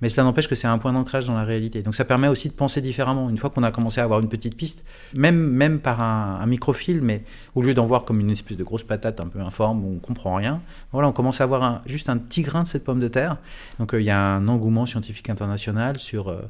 Mais 0.00 0.08
cela 0.08 0.24
n'empêche 0.24 0.48
que 0.48 0.54
c'est 0.54 0.66
un 0.66 0.78
point 0.78 0.92
d'ancrage 0.92 1.26
dans 1.26 1.34
la 1.34 1.44
réalité. 1.44 1.82
Donc 1.82 1.94
ça 1.94 2.04
permet 2.04 2.28
aussi 2.28 2.48
de 2.48 2.54
penser 2.54 2.80
différemment. 2.80 3.28
Une 3.28 3.36
fois 3.36 3.50
qu'on 3.50 3.62
a 3.62 3.70
commencé 3.70 4.00
à 4.00 4.04
avoir 4.04 4.20
une 4.20 4.28
petite 4.28 4.56
piste, 4.56 4.84
même, 5.14 5.36
même 5.36 5.78
par 5.78 6.00
un, 6.00 6.38
un 6.40 6.46
microfilm, 6.46 7.04
mais 7.04 7.22
au 7.54 7.62
lieu 7.62 7.74
d'en 7.74 7.86
voir 7.86 8.04
comme 8.04 8.20
une 8.20 8.30
espèce 8.30 8.56
de 8.56 8.64
grosse 8.64 8.82
patate 8.82 9.20
un 9.20 9.26
peu 9.26 9.40
informe 9.40 9.84
où 9.84 9.94
on 9.96 9.98
comprend 9.98 10.34
rien, 10.34 10.62
voilà, 10.92 11.08
on 11.08 11.12
commence 11.12 11.40
à 11.40 11.44
avoir 11.44 11.82
juste 11.86 12.08
un 12.08 12.16
petit 12.16 12.42
grain 12.42 12.62
de 12.62 12.68
cette 12.68 12.84
pomme 12.84 13.00
de 13.00 13.08
terre. 13.08 13.36
Donc 13.78 13.94
euh, 13.94 14.00
il 14.00 14.04
y 14.04 14.10
a 14.10 14.34
un 14.34 14.48
engouement 14.48 14.86
scientifique 14.86 15.30
international 15.30 15.98
sur 15.98 16.28
euh, 16.28 16.40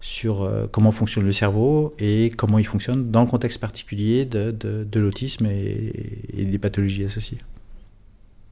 sur 0.00 0.42
euh, 0.42 0.66
comment 0.70 0.92
fonctionne 0.92 1.24
le 1.24 1.32
cerveau 1.32 1.94
et 1.98 2.30
comment 2.36 2.58
il 2.58 2.66
fonctionne 2.66 3.10
dans 3.10 3.22
le 3.22 3.26
contexte 3.26 3.60
particulier 3.60 4.24
de, 4.24 4.52
de, 4.52 5.00
l'autisme 5.00 5.46
et, 5.46 6.44
des 6.44 6.58
pathologies 6.58 7.04
associées. 7.04 7.38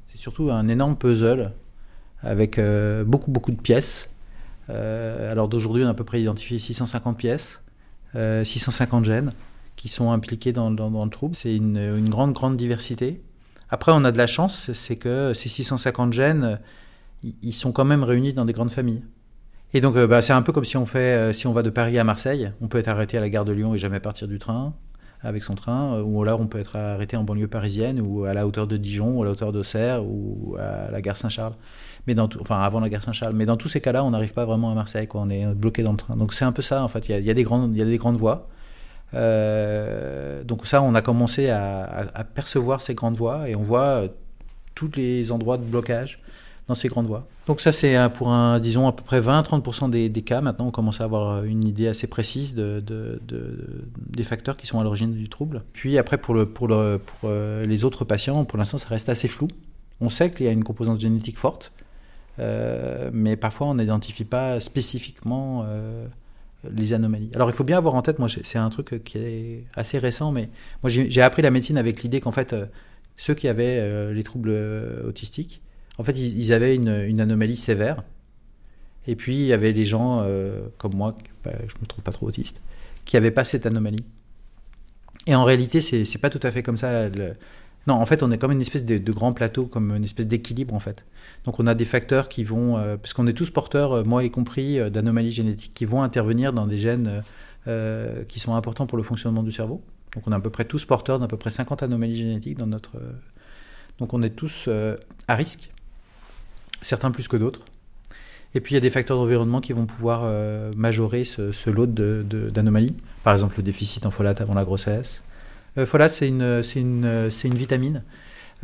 C'est 0.09 0.19
surtout 0.19 0.51
un 0.51 0.67
énorme 0.67 0.97
puzzle 0.97 1.53
avec 2.23 2.61
beaucoup 3.07 3.31
beaucoup 3.31 3.53
de 3.53 3.61
pièces. 3.61 4.09
Euh, 4.71 5.31
alors 5.31 5.49
d'aujourd'hui, 5.49 5.85
on 5.85 5.87
a 5.87 5.91
à 5.91 5.95
peu 5.95 6.05
près 6.05 6.21
identifié 6.21 6.59
650 6.59 7.17
pièces, 7.17 7.61
650 8.15 9.05
gènes 9.05 9.31
qui 9.77 9.89
sont 9.89 10.11
impliqués 10.11 10.53
dans, 10.53 10.71
le 10.71 11.11
trouble. 11.11 11.35
C'est 11.35 11.55
une, 11.55 12.09
grande 12.09 12.33
grande 12.33 12.57
diversité. 12.57 13.23
Après, 13.69 13.93
on 13.95 14.05
a 14.05 14.13
de 14.13 14.19
la 14.19 14.27
chance, 14.27 14.73
c'est 14.73 14.97
que 14.97 15.35
ces 15.35 15.49
650 15.49 16.13
gènes, 16.13 16.59
ils 17.23 17.53
sont 17.53 17.73
quand 17.73 17.85
même 17.85 18.05
réunis 18.05 18.33
dans 18.33 18.45
des 18.45 18.53
grandes 18.53 18.71
familles. 18.71 19.03
Et 19.75 19.81
donc, 19.81 19.97
euh, 19.97 20.07
bah, 20.07 20.23
c'est 20.23 20.33
un 20.33 20.43
peu 20.43 20.53
comme 20.53 20.65
si 20.65 20.77
on 20.77 20.87
fait, 20.87 20.99
euh, 20.99 21.33
si 21.33 21.47
on 21.47 21.53
va 21.53 21.63
de 21.63 21.71
Paris 21.71 21.99
à 21.99 22.05
Marseille, 22.05 22.51
on 22.61 22.69
peut 22.69 22.79
être 22.79 22.89
arrêté 22.89 23.19
à 23.19 23.21
la 23.21 23.29
gare 23.29 23.45
de 23.45 23.53
Lyon 23.53 23.75
et 23.75 23.79
jamais 23.79 24.01
partir 24.01 24.29
du 24.29 24.39
train 24.39 24.75
avec 25.27 25.43
son 25.43 25.55
train, 25.55 25.97
euh, 25.97 26.03
ou 26.03 26.23
alors 26.23 26.41
on 26.41 26.47
peut 26.47 26.59
être 26.59 26.77
arrêté 26.77 27.17
en 27.17 27.25
banlieue 27.25 27.49
parisienne 27.49 28.01
ou 28.01 28.25
à 28.25 28.35
la 28.35 28.47
hauteur 28.47 28.67
de 28.67 28.77
Dijon 28.77 29.19
ou 29.19 29.23
à 29.23 29.27
la 29.27 29.33
hauteur 29.33 29.53
d'Auxerre 29.53 30.05
ou 30.05 30.57
à 30.59 30.91
la 30.91 31.01
gare 31.01 31.17
Saint-Charles. 31.17 31.55
Mais 32.07 32.19
enfin 32.19 32.61
avant 32.61 32.81
la 32.81 32.89
gare 32.89 33.03
Saint-Charles. 33.03 33.35
Mais 33.35 33.47
dans 33.47 33.57
tous 33.57 33.69
ces 33.69 33.81
cas-là, 33.81 34.05
on 34.05 34.11
n'arrive 34.11 34.33
pas 34.33 34.45
vraiment 34.45 34.71
à 34.71 34.75
Marseille. 34.75 35.09
On 35.15 35.29
est 35.29 35.47
bloqué 35.47 35.83
dans 35.83 35.93
le 35.93 35.99
train. 35.99 36.17
Donc 36.17 36.33
c'est 36.33 36.45
un 36.45 36.53
peu 36.53 36.63
ça, 36.63 36.83
en 36.83 36.89
fait. 36.89 37.09
Il 37.09 37.25
y 37.25 37.31
a, 37.31 37.35
des 37.35 37.43
grandes, 37.43 38.17
voies. 38.17 38.49
donc 39.13 40.67
ça, 40.67 40.83
on 40.83 40.95
a 40.95 41.03
commencé 41.03 41.51
à, 41.51 42.09
à, 42.15 42.25
percevoir 42.25 42.81
ces 42.81 42.95
grandes 42.95 43.17
voies 43.17 43.49
et 43.49 43.57
on 43.57 43.63
voit 43.63 44.05
tous 44.77 44.93
les 44.95 45.33
endroits 45.33 45.59
de 45.59 45.65
blocage 45.65 46.23
dans 46.69 46.75
ces 46.75 46.89
grandes 46.89 47.07
voies. 47.07 47.27
Donc 47.47 47.61
ça, 47.61 47.71
c'est 47.71 47.97
pour 48.15 48.31
un, 48.31 48.59
disons, 48.59 48.89
à 48.89 48.93
peu 48.93 49.05
près 49.05 49.21
20-30% 49.21 49.91
des, 49.91 50.23
cas. 50.23 50.41
Maintenant, 50.41 50.67
on 50.67 50.71
commence 50.71 51.01
à 51.01 51.05
avoir 51.05 51.45
une 51.45 51.65
idée 51.65 51.87
assez 51.87 52.09
précise 52.09 52.55
de, 52.55 52.81
de, 52.81 53.21
des 53.97 54.25
facteurs 54.25 54.57
qui 54.57 54.67
sont 54.67 54.81
à 54.81 54.83
l'origine 54.83 55.13
du 55.13 55.29
trouble. 55.29 55.63
Puis 55.73 55.97
après, 55.97 56.19
pour, 56.19 56.37
euh, 56.37 57.67
les 57.67 57.85
autres 57.85 58.05
patients, 58.05 58.45
pour 58.45 58.59
l'instant, 58.59 58.79
ça 58.79 58.89
reste 58.89 59.09
assez 59.09 59.29
flou. 59.29 59.49
On 60.01 60.11
sait 60.11 60.31
qu'il 60.31 60.47
y 60.47 60.49
a 60.49 60.53
une 60.53 60.65
composante 60.65 61.01
génétique 61.01 61.39
forte, 61.39 61.73
euh, 62.41 63.11
mais 63.13 63.37
parfois, 63.37 63.69
on 63.69 63.77
n'identifie 63.77 64.25
pas 64.25 64.59
spécifiquement 64.59 65.65
euh, 65.67 66.07
les 66.69 66.95
anomalies. 66.95 67.31
Alors, 67.37 67.49
il 67.49 67.55
faut 67.55 67.65
bien 67.65 67.79
avoir 67.79 67.95
en 67.95 68.03
tête, 68.03 68.19
moi, 68.19 68.29
c'est 68.43 68.59
un 68.59 68.71
truc 68.71 69.05
qui 69.05 69.19
est 69.19 69.65
assez 69.75 69.99
récent, 69.99 70.33
mais 70.33 70.51
moi, 70.83 70.91
j'ai 70.91 71.23
appris 71.23 71.43
la 71.43 71.53
médecine 71.53 71.79
avec 71.79 72.03
l'idée 72.03 72.21
qu'en 72.21 72.33
fait, 72.33 72.57
ceux 73.17 73.35
qui 73.35 73.47
avaient 73.47 74.13
les 74.13 74.25
troubles 74.25 74.53
autistiques, 75.07 75.63
en 75.99 76.03
fait, 76.03 76.13
ils, 76.19 76.53
avaient 76.53 76.75
une, 76.75 77.21
anomalie 77.21 77.57
sévère. 77.57 78.03
Et 79.07 79.17
puis, 79.17 79.37
il 79.37 79.47
y 79.47 79.53
avait 79.53 79.73
les 79.73 79.85
gens 79.85 80.21
euh, 80.23 80.67
comme 80.79 80.95
moi, 80.95 81.17
bah, 81.45 81.53
je 81.61 81.75
ne 81.75 81.81
me 81.81 81.87
trouve 81.87 82.03
pas 82.03 82.13
trop 82.13 82.27
autiste, 82.27 82.61
qui 83.05 83.17
n'avaient 83.17 83.31
pas 83.31 83.45
cette 83.45 83.67
anomalie. 83.67 84.05
Et 85.27 85.35
en 85.35 85.45
réalité, 85.45 85.81
c'est 85.81 86.03
n'est 86.03 86.21
pas 86.21 86.31
tout 86.31 86.41
à 86.43 86.51
fait 86.51 86.63
comme 86.63 86.77
ça. 86.77 87.09
Non, 87.87 87.95
en 87.95 88.05
fait, 88.05 88.23
on 88.23 88.31
est 88.31 88.39
comme 88.39 88.53
une 88.53 88.61
espèce 88.61 88.85
de, 88.85 89.13
grand 89.13 89.33
plateau, 89.33 89.67
comme 89.67 89.95
une 89.95 90.05
espèce 90.05 90.27
d'équilibre, 90.27 90.75
en 90.75 90.81
fait. 90.81 91.05
Donc, 91.45 91.61
on 91.61 91.67
a 91.67 91.75
des 91.75 91.85
facteurs 91.85 92.29
qui 92.29 92.45
vont, 92.45 92.77
euh, 92.77 92.97
parce 92.97 93.15
qu'on 93.15 93.27
est 93.27 93.33
tous 93.33 93.51
porteurs, 93.51 93.93
euh, 93.93 94.05
moi 94.05 94.25
y 94.25 94.31
compris, 94.31 94.79
d'anomalies 94.91 95.31
génétiques, 95.31 95.73
qui 95.73 95.85
vont 95.85 96.03
intervenir 96.03 96.53
dans 96.53 96.67
des 96.67 96.79
gènes 96.79 97.23
qui 98.29 98.39
sont 98.39 98.55
importants 98.55 98.87
pour 98.87 98.97
le 98.97 99.03
fonctionnement 99.03 99.43
du 99.43 99.51
cerveau. 99.51 99.83
Donc, 100.15 100.23
on 100.29 100.33
est 100.33 100.37
à 100.37 100.41
peu 100.41 100.51
près 100.51 100.65
tous 100.65 100.85
porteurs 100.85 101.19
d'à 101.19 101.27
peu 101.27 101.37
près 101.37 101.51
50 101.51 101.83
anomalies 101.83 102.17
génétiques 102.17 102.59
dans 102.59 102.69
notre. 102.69 102.93
Donc, 103.99 104.15
on 104.15 104.23
est 104.23 104.31
tous 104.31 104.69
à 105.27 105.35
risque 105.35 105.73
certains 106.87 107.11
plus 107.11 107.29
que 107.29 107.37
d'autres. 107.37 107.61
Et 108.55 108.61
puis 108.61 108.73
il 108.73 108.77
y 108.77 108.79
a 108.79 108.81
des 108.81 108.91
facteurs 108.91 109.19
d'environnement 109.19 109.61
qui 109.61 109.73
vont 109.73 109.87
pouvoir 109.87 110.23
euh, 110.25 110.73
majorer 110.77 111.25
ce, 111.25 111.71
lot 111.71 111.87
d'anomalies. 111.87 112.95
Par 113.23 113.35
exemple, 113.35 113.55
le 113.59 113.63
déficit 113.63 114.07
en 114.07 114.11
folate 114.11 114.41
avant 114.41 114.55
la 114.55 114.65
grossesse. 114.65 115.23
Euh, 115.77 115.85
folate, 115.85 116.13
c'est 116.13 116.29
une, 116.29 117.29
vitamine 117.55 118.03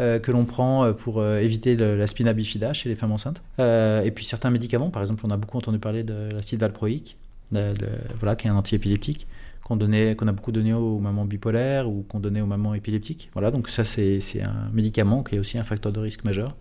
euh, 0.01 0.19
que 0.19 0.33
l'on 0.33 0.45
prend 0.45 0.93
pour 0.95 1.25
éviter 1.27 1.77
la 1.77 2.07
spina 2.07 2.33
bifida 2.33 2.73
chez 2.73 2.89
les 2.89 2.95
femmes 2.95 3.13
enceintes. 3.13 3.43
et 3.59 4.11
puis 4.15 4.25
certains 4.25 4.51
médicaments, 4.51 4.91
par 4.91 5.03
exemple, 5.03 5.23
on 5.27 5.31
a 5.31 5.37
beaucoup 5.37 5.59
entendu 5.59 5.79
parler 5.79 6.05
de 6.05 6.31
l'acide 6.33 6.61
valproïque, 6.61 7.17
voilà, 7.51 8.37
qui 8.37 8.47
est 8.47 8.51
un 8.51 8.57
antiépileptique 8.57 9.27
qu'on 9.63 9.79
qu'on 9.79 10.29
a 10.29 10.33
beaucoup 10.33 10.53
donné 10.53 10.73
aux 10.75 10.99
mamans 10.99 11.25
bipolaires 11.25 11.89
ou 11.89 12.05
qu'on 12.09 12.19
donnait 12.21 12.41
aux 12.41 12.47
mamans 12.47 12.75
épileptiques. 12.75 13.31
Voilà, 13.33 13.51
donc 13.51 13.69
ça 13.69 13.85
c'est 13.85 14.21
un 14.43 14.71
médicament 14.73 15.23
qui 15.23 15.37
est 15.37 15.39
aussi 15.39 15.59
un 15.59 15.65
facteur 15.65 15.93
de 15.93 16.01
risque 16.01 16.25
majeur. 16.25 16.57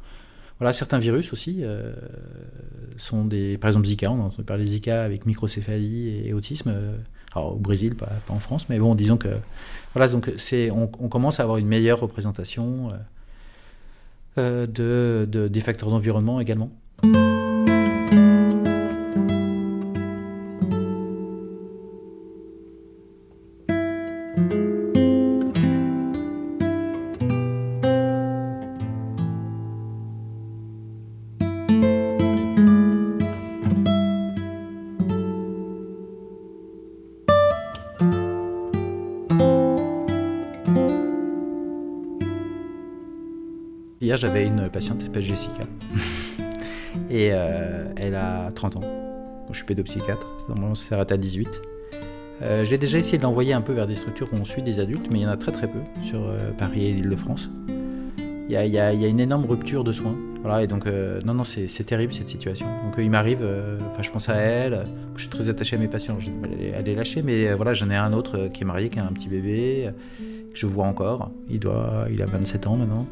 Voilà, 0.62 0.74
certains 0.74 1.00
virus 1.00 1.34
aussi 1.34 1.62
euh, 1.63 1.91
sont 2.95 3.26
des. 3.26 3.58
Par 3.58 3.69
exemple, 3.69 3.88
Zika, 3.88 4.12
on 4.12 4.21
a 4.21 4.26
entendu 4.26 4.43
parler 4.43 4.67
Zika 4.67 5.04
avec 5.04 5.26
microcéphalie 5.26 6.28
et, 6.28 6.34
autisme. 6.34 6.69
Euh, 6.69 6.95
alors, 7.34 7.56
au 7.56 7.58
Brésil, 7.58 7.95
pas, 7.95 8.12
en 8.30 8.38
France, 8.38 8.67
mais 8.69 8.78
bon, 8.78 8.93
disons 8.93 9.17
que. 9.17 9.30
Voilà, 9.95 10.08
donc 10.08 10.32
c'est, 10.38 10.69
on, 10.69 10.86
commence 10.86 11.39
à 11.39 11.43
avoir 11.43 11.58
une 11.58 11.65
meilleure 11.65 12.00
représentation 12.00 12.89
euh, 14.38 14.67
de, 14.67 15.26
des 15.47 15.62
facteurs 15.62 15.89
d'environnement 15.89 16.39
également. 16.39 16.69
Patiente 44.72 45.02
s'appelle 45.02 45.22
Jessica. 45.22 45.64
et 47.10 47.30
euh, 47.32 47.86
elle 47.98 48.16
a 48.16 48.52
30 48.56 48.78
ans. 48.78 48.84
je 49.52 49.58
suis 49.58 49.66
pédopsychiatre. 49.66 50.28
Normalement, 50.50 50.76
ça 50.76 50.90
s'arrête 50.90 51.12
à 51.12 51.18
18. 51.18 51.50
Euh, 52.42 52.66
j'ai 52.66 52.78
déjà 52.78 52.98
essayé 52.98 53.18
de 53.18 53.24
l'envoyer 53.24 53.54
un 53.54 53.62
peu 53.62 53.74
vers 53.74 53.88
des 53.88 53.96
structures 53.96 54.28
où 54.34 54.36
on 54.36 54.46
suit 54.46 54.64
des 54.64 54.80
adultes, 54.80 55.08
mais 55.12 55.20
il 55.20 55.22
y 55.22 55.26
en 55.26 55.30
a 55.30 55.38
très 55.38 55.52
très 55.52 55.68
peu 55.68 55.80
sur 56.02 56.20
euh, 56.20 56.52
Paris 56.58 56.88
et 56.88 56.94
l'Île-de-France. 56.94 57.50
Il 58.18 58.54
y, 58.54 58.58
a, 58.58 58.66
il, 58.66 58.74
y 58.74 59.06
a, 59.06 59.08
une 59.08 59.20
énorme 59.22 59.46
rupture 59.46 59.84
de 59.86 59.94
soins. 59.94 60.18
Et 60.60 60.68
donc, 60.68 60.86
non, 61.24 61.36
non, 61.36 61.44
c'est 61.46 61.86
terrible 61.86 62.12
cette 62.12 62.28
situation. 62.28 62.66
Donc, 62.84 62.96
il 62.98 63.10
m'arrive, 63.10 63.48
enfin, 63.88 64.02
je 64.02 64.10
pense 64.10 64.28
à 64.28 64.34
elle, 64.34 64.86
je 65.16 65.22
suis 65.22 65.30
très 65.30 65.48
attaché 65.48 65.78
à 65.78 65.80
mes 65.80 65.88
patients, 65.88 66.18
elle 66.76 66.90
est 66.90 66.96
lâchée, 66.96 67.22
mais 67.22 67.54
voilà, 67.54 67.74
j'en 67.74 67.90
ai 67.90 67.96
un 67.96 68.12
autre 68.12 68.50
qui 68.52 68.64
est 68.64 68.66
marié, 68.66 68.90
qui 68.90 69.00
a 69.00 69.06
un 69.06 69.14
petit 69.14 69.30
bébé, 69.30 69.92
je 70.54 70.68
vois 70.68 70.86
encore. 70.86 71.32
Il, 71.50 71.60
doit, 71.60 72.06
il 72.12 72.22
a 72.22 72.26
27 72.26 72.68
ans 72.68 72.76
maintenant. 72.76 73.08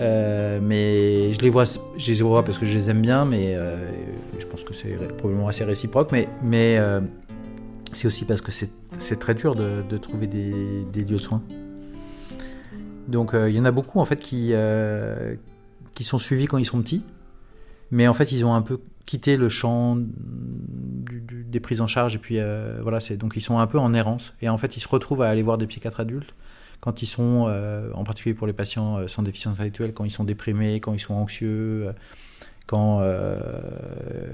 Euh, 0.00 0.58
mais 0.62 1.32
je 1.32 1.40
les, 1.40 1.50
vois, 1.50 1.64
je 1.64 2.12
les 2.12 2.22
vois 2.22 2.44
parce 2.44 2.58
que 2.58 2.66
je 2.66 2.74
les 2.76 2.90
aime 2.90 3.00
bien, 3.00 3.24
mais 3.24 3.54
euh, 3.54 3.90
je 4.38 4.46
pense 4.46 4.64
que 4.64 4.74
c'est 4.74 4.94
probablement 5.16 5.48
assez 5.48 5.64
réciproque. 5.64 6.12
Mais, 6.12 6.28
euh, 6.78 7.00
c'est 7.92 8.06
aussi 8.08 8.24
parce 8.24 8.40
que 8.40 8.52
c'est 8.52 9.18
très 9.18 9.34
dur 9.34 9.54
de, 9.54 9.96
trouver 9.96 10.26
des, 10.26 10.84
lieux 10.94 11.16
de 11.16 11.18
soins. 11.18 11.42
Donc 13.08 13.32
il 13.34 13.54
y 13.54 13.60
en 13.60 13.64
a 13.64 13.70
beaucoup 13.70 14.00
en 14.00 14.04
fait 14.04 14.18
qui, 14.18 14.52
sont 16.00 16.18
suivis 16.18 16.46
quand 16.46 16.58
ils 16.58 16.66
sont 16.66 16.82
petits, 16.82 17.02
mais 17.90 18.06
en 18.06 18.12
fait 18.12 18.32
ils 18.32 18.44
ont 18.44 18.52
un 18.52 18.60
peu 18.60 18.80
quitté 19.06 19.36
le 19.36 19.48
champ 19.48 19.96
des 19.96 21.60
prises 21.60 21.80
en 21.80 21.86
charge 21.86 22.16
et 22.16 22.18
puis 22.18 22.38
voilà 22.82 22.98
donc 23.16 23.34
ils 23.36 23.40
sont 23.40 23.60
un 23.60 23.66
peu 23.68 23.78
en 23.78 23.94
errance 23.94 24.34
et 24.42 24.48
en 24.48 24.58
fait 24.58 24.76
ils 24.76 24.80
se 24.80 24.88
retrouvent 24.88 25.22
à 25.22 25.28
aller 25.28 25.42
voir 25.42 25.56
des 25.56 25.68
psychiatres 25.68 26.00
adultes 26.00 26.34
quand 26.80 27.02
ils 27.02 27.06
sont, 27.06 27.46
euh, 27.48 27.90
en 27.94 28.04
particulier 28.04 28.34
pour 28.34 28.46
les 28.46 28.52
patients 28.52 28.98
euh, 28.98 29.08
sans 29.08 29.22
déficience 29.22 29.54
intellectuelle, 29.54 29.92
quand 29.92 30.04
ils 30.04 30.10
sont 30.10 30.24
déprimés, 30.24 30.80
quand 30.80 30.94
ils 30.94 31.00
sont 31.00 31.14
anxieux, 31.14 31.88
euh, 31.88 31.92
quand 32.66 33.00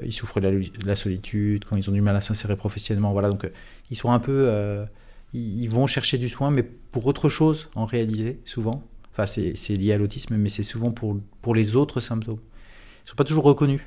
ils 0.03 0.13
souffrent 0.13 0.41
de 0.41 0.87
la, 0.87 0.97
solitude, 0.97 1.67
quand 1.67 1.77
ils 1.77 1.91
ont 1.91 1.93
du 1.93 2.01
mal 2.01 2.17
à 2.17 2.23
s'insérer 2.23 2.57
professionnellement. 2.57 3.13
Voilà, 3.13 3.29
donc 3.29 3.51
ils 3.91 3.97
sont 3.97 4.11
un 4.11 4.19
peu, 4.19 4.87
ils, 5.35 5.69
vont 5.69 5.87
chercher 5.87 6.17
du 6.17 6.31
soin, 6.31 6.51
mais 6.51 6.63
pour 6.63 7.07
autre 7.07 7.29
chose 7.29 7.69
en 7.75 7.85
réalité, 7.85 8.41
souvent. 8.47 8.85
Enfin, 9.11 9.27
c'est 9.27 9.75
lié 9.75 9.93
à 9.93 9.99
l'autisme, 9.99 10.35
mais 10.37 10.49
c'est 10.49 10.63
souvent 10.63 10.93
pour, 10.93 11.21
pour 11.43 11.55
les 11.55 11.77
autres 11.77 12.01
symptômes. 12.01 12.39
Ils 12.39 13.05
ne 13.05 13.11
sont 13.11 13.17
pas 13.17 13.25
toujours 13.25 13.45
reconnus. 13.45 13.83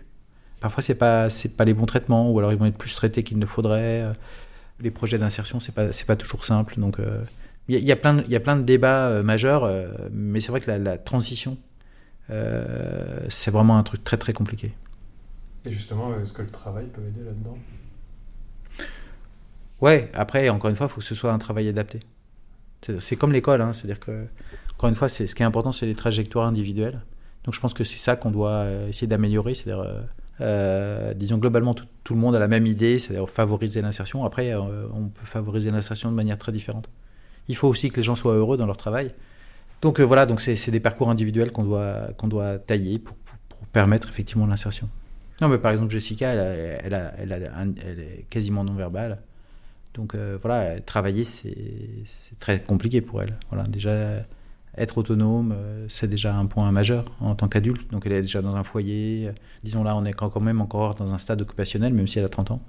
Parfois, 0.60 0.84
ce 0.84 0.91
n'est 0.91 0.98
pas, 1.00 1.28
pas 1.58 1.65
les 1.65 1.74
bons 1.74 1.88
traitements, 1.88 2.32
ou 2.32 2.38
alors 2.38 2.52
ils 2.52 2.60
vont 2.60 2.68
être 2.68 2.78
plus 2.78 2.94
traités 2.94 3.24
qu'il 3.24 3.39
ne 3.39 3.48
faudrait. 3.48 4.13
Les 4.80 4.91
projets 4.91 5.18
d'insertion, 5.18 5.60
ce 5.60 5.72
n'est 5.72 5.74
pas, 5.74 5.88
pas 6.06 6.15
toujours 6.15 6.46
simple. 6.46 6.80
Donc, 6.80 7.00
il 7.67 7.80
y, 7.80 7.91
a 7.91 7.95
plein 7.95 8.15
de, 8.15 8.23
il 8.23 8.32
y 8.32 8.36
a 8.36 8.39
plein 8.39 8.56
de 8.56 8.62
débats 8.62 9.08
euh, 9.08 9.23
majeurs, 9.23 9.63
euh, 9.63 9.88
mais 10.12 10.41
c'est 10.41 10.51
vrai 10.51 10.62
que 10.62 10.69
la, 10.69 10.97
transition, 10.97 11.58
euh, 12.30 13.19
c'est 13.30 13.51
vraiment 13.51 13.78
un 13.78 13.84
truc 13.84 14.04
très 14.04 14.17
très 14.17 14.34
compliqué. 14.34 14.73
Et 15.65 15.71
justement, 15.71 16.17
est-ce 16.19 16.34
que 16.34 16.43
le 16.43 16.49
travail 16.49 16.86
peut 16.86 17.01
aider 17.01 17.23
là-dedans? 17.25 17.58
Ouais, 19.82 20.12
après, 20.13 20.49
encore 20.49 20.69
une 20.69 20.75
fois, 20.75 20.88
il 20.88 20.89
faut 20.89 21.01
que 21.01 21.06
ce 21.06 21.15
soit 21.15 21.32
un 21.32 21.39
travail 21.39 21.67
adapté. 21.67 21.99
C'est 22.99 23.15
comme 23.15 23.34
l'école, 23.34 23.62
hein, 23.62 23.73
c'est-à-dire 23.73 23.99
que, 23.99 24.28
encore 24.75 24.89
une 24.89 24.95
fois, 24.95 25.10
ce 25.10 25.23
qui 25.23 25.41
est 25.41 25.45
important, 25.45 25.71
c'est 25.71 25.88
les 25.88 25.95
trajectoires 25.95 26.45
individuelles. 26.45 27.01
Donc 27.45 27.56
je 27.56 27.60
pense 27.60 27.73
que 27.73 27.84
c'est 27.84 27.97
ça 27.97 28.15
qu'on 28.15 28.30
doit 28.30 28.65
essayer 28.88 29.08
d'améliorer, 29.08 29.56
c'est-à-dire 29.56 29.86
Euh, 30.41 31.13
disons 31.13 31.38
globalement, 31.38 31.73
tout, 31.73 31.86
tout, 32.04 32.13
le 32.13 32.19
monde 32.19 32.36
a 32.36 32.39
la 32.39 32.47
même 32.47 32.65
idée, 32.65 32.99
c'est-à-dire 32.99 33.30
favoriser 33.30 33.82
l'insertion. 33.82 34.25
Après, 34.25 34.54
euh, 34.54 34.88
on 34.93 35.08
peut 35.08 35.25
favoriser 35.25 35.69
l'insertion 35.69 36.12
de 36.12 36.15
manière 36.15 36.38
très 36.38 36.51
différente. 36.51 36.89
Il 37.47 37.55
faut 37.55 37.67
aussi 37.67 37.89
que 37.89 37.97
les 37.97 38.03
gens 38.03 38.15
soient 38.15 38.34
heureux 38.34 38.58
dans 38.58 38.65
leur 38.65 38.77
travail. 38.77 39.12
Donc 39.81 39.99
euh, 39.99 40.03
voilà, 40.03 40.25
donc 40.25 40.41
c'est 40.41 40.71
des 40.71 40.79
parcours 40.79 41.10
individuels 41.10 41.51
qu'on 41.51 41.63
doit, 41.63 42.10
doit 42.23 42.58
tailler 42.60 42.99
pour, 42.99 43.15
permettre 43.71 44.10
effectivement 44.10 44.47
l'insertion. 44.47 44.89
Mais 45.41 45.58
par 45.58 45.73
exemple, 45.73 45.91
Jessica, 45.91 46.29
elle 46.29 46.93
est 46.93 48.25
quasiment 48.29 48.63
non-verbale. 48.63 49.19
Donc 49.93 50.15
euh, 50.15 50.38
voilà, 50.41 50.79
travailler, 50.81 51.23
c'est 51.23 51.55
très 52.39 52.62
compliqué 52.62 53.01
pour 53.01 53.21
elle. 53.21 53.38
Voilà, 53.49 53.67
déjà, 53.67 54.25
être 54.77 54.97
autonome, 54.97 55.53
euh, 55.55 55.86
c'est 55.89 56.08
déjà 56.08 56.36
un 56.36 56.45
point 56.45 56.69
majeur 56.71 57.12
en 57.21 57.36
tant 57.36 57.47
qu'adulte. 57.47 57.91
Donc 57.91 58.05
elle 58.05 58.12
est 58.13 58.21
déjà 58.21 58.41
dans 58.41 58.55
un 58.55 58.63
foyer. 58.63 59.29
Disons 59.63 59.84
là, 59.84 59.95
on 59.95 60.03
est 60.05 60.13
quand 60.13 60.39
même 60.41 60.62
encore 60.62 60.95
dans 60.95 61.13
un 61.13 61.17
stade 61.17 61.41
occupationnel, 61.41 61.93
même 61.93 62.08
si 62.08 62.19
elle 62.19 62.25
a 62.25 62.29
30 62.29 62.51
ans. 62.51 62.62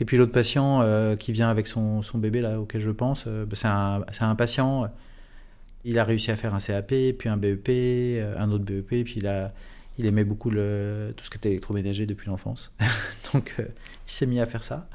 Et 0.00 0.04
puis 0.04 0.16
l'autre 0.16 0.32
patient 0.32 0.80
euh, 0.82 1.16
qui 1.16 1.32
vient 1.32 1.50
avec 1.50 1.66
son, 1.66 2.02
son, 2.02 2.18
bébé, 2.18 2.40
là, 2.40 2.60
auquel 2.60 2.80
je 2.80 2.90
pense, 2.90 3.24
euh, 3.26 3.46
c'est 3.52 3.66
un, 3.66 4.04
un, 4.20 4.34
patient, 4.34 4.90
il 5.84 5.98
a 5.98 6.04
réussi 6.04 6.30
à 6.30 6.36
faire 6.36 6.54
un 6.54 6.60
CAP, 6.60 6.94
puis 7.18 7.28
un 7.28 7.36
BEP, 7.36 7.68
un 8.38 8.50
autre 8.50 8.64
BEP, 8.64 9.04
puis 9.04 9.14
il, 9.16 9.26
a, 9.26 9.52
il 9.98 10.06
aimait 10.06 10.24
beaucoup 10.24 10.50
tout 10.50 10.56
ce 11.24 11.30
qui 11.30 11.36
était 11.36 11.50
électroménager 11.50 12.06
depuis 12.06 12.28
l'enfance. 12.28 12.72
Donc 13.32 13.54
il 13.58 13.64
s'est 14.06 14.26
mis 14.26 14.40
à 14.40 14.46
faire 14.46 14.62
ça. 14.62 14.88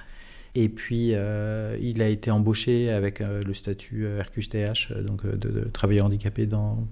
Et 0.55 0.69
puis, 0.69 1.11
euh, 1.13 1.77
il 1.81 2.01
a 2.01 2.07
été 2.07 2.29
embauché 2.29 2.91
avec 2.91 3.21
euh, 3.21 3.41
le 3.41 3.53
statut 3.53 4.07
RQSTH, 4.19 4.91
euh, 4.91 5.01
donc 5.01 5.25
de, 5.25 5.49
de, 5.49 5.61
travailleur 5.65 6.05
handicapé 6.05 6.45
dans, 6.45 6.87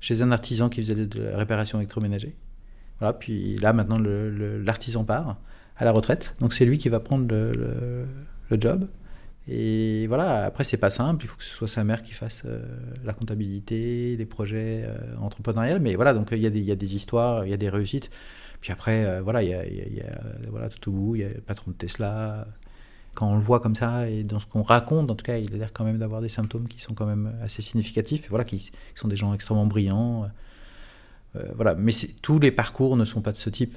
chez 0.00 0.22
un 0.22 0.32
artisan 0.32 0.68
qui 0.68 0.82
faisait 0.82 0.94
de 1.06 1.22
la 1.22 1.36
réparation 1.36 1.78
électroménager. 1.78 2.34
Voilà, 2.98 3.12
puis 3.12 3.56
là, 3.58 3.72
maintenant, 3.72 3.98
l'artisan 3.98 5.04
part 5.04 5.38
à 5.80 5.84
la 5.84 5.92
retraite. 5.92 6.36
Donc, 6.40 6.52
c'est 6.52 6.64
lui 6.64 6.78
qui 6.78 6.88
va 6.88 7.00
prendre 7.00 7.26
le, 7.34 8.06
job. 8.52 8.86
Et 9.48 10.06
voilà, 10.06 10.44
après, 10.44 10.64
c'est 10.64 10.76
pas 10.76 10.90
simple. 10.90 11.24
Il 11.24 11.28
faut 11.28 11.36
que 11.36 11.42
ce 11.42 11.50
soit 11.50 11.68
sa 11.68 11.82
mère 11.82 12.02
qui 12.02 12.12
fasse 12.12 12.42
euh, 12.44 12.62
la 13.04 13.12
comptabilité, 13.12 14.14
les 14.16 14.26
projets 14.26 14.84
euh, 14.84 15.16
entrepreneuriaux. 15.20 15.78
Mais 15.80 15.94
voilà, 15.94 16.14
donc 16.14 16.28
il 16.32 16.38
y, 16.38 16.46
a 16.70 16.76
des 16.76 16.94
histoires, 16.94 17.46
il 17.46 17.50
y 17.50 17.54
a 17.54 17.56
des 17.56 17.68
réussites. 17.68 18.10
Puis 18.60 18.72
après, 18.72 19.04
euh, 19.04 19.22
voilà, 19.22 19.42
il 19.42 19.48
y 19.48 19.54
a, 19.54 20.20
voilà, 20.50 20.68
tout 20.68 20.90
au 20.90 20.92
bout, 20.92 21.16
il 21.16 21.22
y 21.22 21.24
a 21.24 21.28
le 21.28 21.40
patron 21.40 21.70
de 21.70 21.76
Tesla 21.76 22.46
quand 23.14 23.28
on 23.28 23.34
le 23.34 23.40
voit 23.40 23.58
comme 23.58 23.74
ça 23.74 24.08
et 24.08 24.22
dans 24.22 24.38
ce 24.38 24.46
qu'on 24.46 24.62
raconte, 24.62 25.10
en 25.10 25.16
tout 25.16 25.24
cas, 25.24 25.38
il 25.38 25.52
a 25.54 25.56
l'air 25.56 25.72
quand 25.72 25.84
même 25.84 25.98
d'avoir 25.98 26.20
des 26.20 26.28
symptômes 26.28 26.68
qui 26.68 26.80
sont 26.80 26.94
quand 26.94 27.06
même 27.06 27.32
assez 27.42 27.60
significatifs, 27.60 28.28
voilà, 28.28 28.44
qui, 28.44 28.58
qui 28.58 28.72
sont 28.94 29.08
des 29.08 29.16
gens 29.16 29.34
extrêmement 29.34 29.66
brillants. 29.66 30.28
Euh, 31.36 31.42
voilà, 31.54 31.74
mais 31.74 31.92
tous 32.22 32.38
les 32.38 32.50
parcours 32.50 32.96
ne 32.96 33.04
sont 33.04 33.22
pas 33.22 33.32
de 33.32 33.36
ce 33.36 33.50
type. 33.50 33.76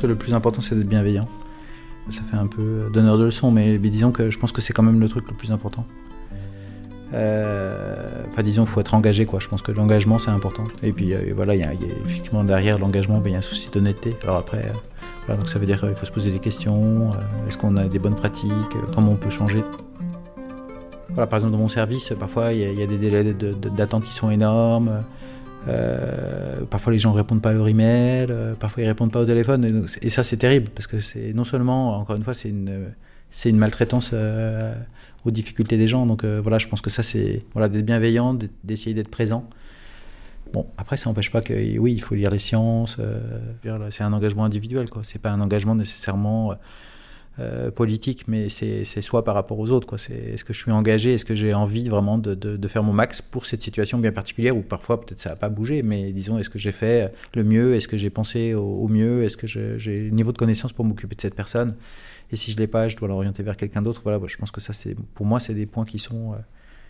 Que 0.00 0.06
le 0.06 0.16
plus 0.16 0.34
important 0.34 0.60
c'est 0.60 0.74
d'être 0.74 0.88
bienveillant. 0.88 1.28
Ça 2.08 2.22
fait 2.22 2.36
un 2.36 2.46
peu 2.46 2.90
donneur 2.92 3.18
de 3.18 3.24
leçons, 3.24 3.52
mais, 3.52 3.78
disons 3.78 4.10
que 4.10 4.30
je 4.30 4.38
pense 4.38 4.50
que 4.50 4.60
c'est 4.60 4.72
quand 4.72 4.82
même 4.82 4.98
le 4.98 5.08
truc 5.08 5.28
le 5.28 5.34
plus 5.34 5.52
important. 5.52 5.86
Euh, 7.12 8.22
enfin, 8.26 8.42
disons, 8.42 8.64
il 8.64 8.68
faut 8.68 8.80
être 8.80 8.94
engagé, 8.94 9.26
quoi. 9.26 9.40
Je 9.40 9.48
pense 9.48 9.62
que 9.62 9.72
l'engagement 9.72 10.18
c'est 10.18 10.30
important. 10.30 10.64
Et 10.82 10.92
puis 10.92 11.12
euh, 11.12 11.32
voilà, 11.34 11.54
il 11.54 11.60
y, 11.60 11.64
a 11.64 11.72
effectivement 12.06 12.44
derrière 12.44 12.78
l'engagement, 12.78 13.18
ben, 13.18 13.30
il 13.30 13.32
y 13.32 13.36
a 13.36 13.38
un 13.38 13.42
souci 13.42 13.68
d'honnêteté. 13.70 14.16
Alors 14.22 14.38
après, 14.38 14.58
euh, 14.58 14.72
voilà, 15.26 15.40
donc 15.40 15.48
ça 15.48 15.58
veut 15.58 15.66
dire 15.66 15.80
qu'il 15.80 15.94
faut 15.94 16.06
se 16.06 16.12
poser 16.12 16.30
des 16.30 16.38
questions. 16.38 17.10
Est-ce 17.48 17.58
qu'on 17.58 17.76
a 17.76 17.84
des 17.84 17.98
bonnes 17.98 18.14
pratiques 18.14 18.50
Comment 18.94 19.12
on 19.12 19.16
peut 19.16 19.30
changer 19.30 19.62
Voilà, 21.10 21.26
par 21.26 21.38
exemple, 21.38 21.52
dans 21.52 21.58
mon 21.58 21.68
service, 21.68 22.12
parfois 22.18 22.52
il 22.52 22.78
y, 22.78 22.82
a 22.82 22.86
des 22.86 22.98
délais 22.98 23.34
d'attente 23.76 24.04
qui 24.04 24.14
sont 24.14 24.30
énormes. 24.30 25.02
Euh, 25.68 26.64
parfois 26.64 26.92
les 26.92 26.98
gens 26.98 27.12
répondent 27.12 27.42
pas 27.42 27.50
à 27.50 27.52
leur 27.52 27.68
email, 27.68 28.28
euh, 28.30 28.54
parfois 28.54 28.82
ils 28.82 28.86
répondent 28.86 29.12
pas 29.12 29.20
au 29.20 29.26
téléphone, 29.26 29.86
et, 30.00 30.10
ça 30.10 30.24
c'est 30.24 30.38
terrible 30.38 30.70
parce 30.74 30.86
que 30.86 31.00
c'est 31.00 31.32
non 31.34 31.44
seulement, 31.44 31.98
encore 31.98 32.16
une 32.16 32.24
fois, 32.24 32.34
c'est 32.34 32.48
une, 32.48 32.92
c'est 33.30 33.50
une 33.50 33.58
maltraitance 33.58 34.10
euh, 34.12 34.74
aux 35.24 35.30
difficultés 35.30 35.76
des 35.76 35.88
gens. 35.88 36.06
Donc 36.06 36.24
voilà, 36.24 36.58
je 36.58 36.66
pense 36.66 36.80
que 36.80 36.90
ça 36.90 37.02
c'est 37.02 37.44
voilà 37.52 37.68
d'être 37.68 37.84
bienveillant, 37.84 38.36
d'essayer 38.64 38.94
d'être 38.94 39.10
présent. 39.10 39.48
Bon, 40.52 40.66
après 40.78 40.96
ça 40.96 41.08
n'empêche 41.10 41.30
pas 41.30 41.42
que 41.42 41.52
oui, 41.78 41.92
il 41.92 42.00
faut 42.02 42.14
lire 42.14 42.30
les 42.30 42.38
sciences. 42.38 42.98
c'est 43.90 44.02
un 44.02 44.12
engagement 44.12 44.44
individuel, 44.44 44.88
quoi. 44.88 45.02
C'est 45.04 45.20
pas 45.20 45.30
un 45.30 45.40
engagement 45.40 45.74
nécessairement 45.74 46.54
euh, 47.38 47.70
politique, 47.70 48.26
mais 48.26 48.48
c'est 48.48 48.84
soit 48.84 49.24
par 49.24 49.34
rapport 49.34 49.58
aux 49.58 49.70
autres. 49.70 49.94
Est-ce 50.10 50.44
que 50.44 50.52
je 50.52 50.58
suis 50.58 50.72
engagé, 50.72 51.14
est-ce 51.14 51.24
que 51.24 51.34
j'ai 51.34 51.54
envie 51.54 51.88
vraiment 51.88 52.18
de, 52.18 52.34
de, 52.34 52.68
faire 52.68 52.82
mon 52.82 52.92
max 52.92 53.22
pour 53.22 53.46
cette 53.46 53.62
situation 53.62 53.98
bien 53.98 54.12
particulière, 54.12 54.56
ou 54.56 54.62
parfois 54.62 55.00
peut-être 55.00 55.20
ça 55.20 55.30
n'a 55.30 55.36
pas 55.36 55.48
bougé, 55.48 55.82
mais 55.82 56.12
disons, 56.12 56.38
est-ce 56.38 56.50
que 56.50 56.58
j'ai 56.58 56.72
fait 56.72 57.12
le 57.34 57.44
mieux, 57.44 57.76
est-ce 57.76 57.88
que 57.88 57.96
j'ai 57.96 58.10
pensé 58.10 58.54
au, 58.54 58.88
mieux, 58.88 59.24
est-ce 59.24 59.36
que 59.36 59.46
j'ai 59.46 60.00
le 60.00 60.10
niveau 60.10 60.32
de 60.32 60.38
connaissance 60.38 60.72
pour 60.72 60.84
m'occuper 60.84 61.14
de 61.14 61.20
cette 61.20 61.36
personne, 61.36 61.76
et 62.32 62.36
si 62.36 62.52
je 62.52 62.58
l'ai 62.58 62.66
pas, 62.66 62.88
je 62.88 62.96
dois 62.96 63.08
l'orienter 63.08 63.42
vers 63.42 63.56
quelqu'un 63.56 63.82
d'autre. 63.82 64.02
Voilà, 64.02 64.20
je 64.26 64.36
pense 64.36 64.50
que 64.50 64.60
ça, 64.60 64.72
pour 65.14 65.26
moi, 65.26 65.40
c'est 65.40 65.54
des 65.54 65.66
points 65.66 65.84
qui 65.84 65.98
sont, 65.98 66.32
euh, 66.32 66.36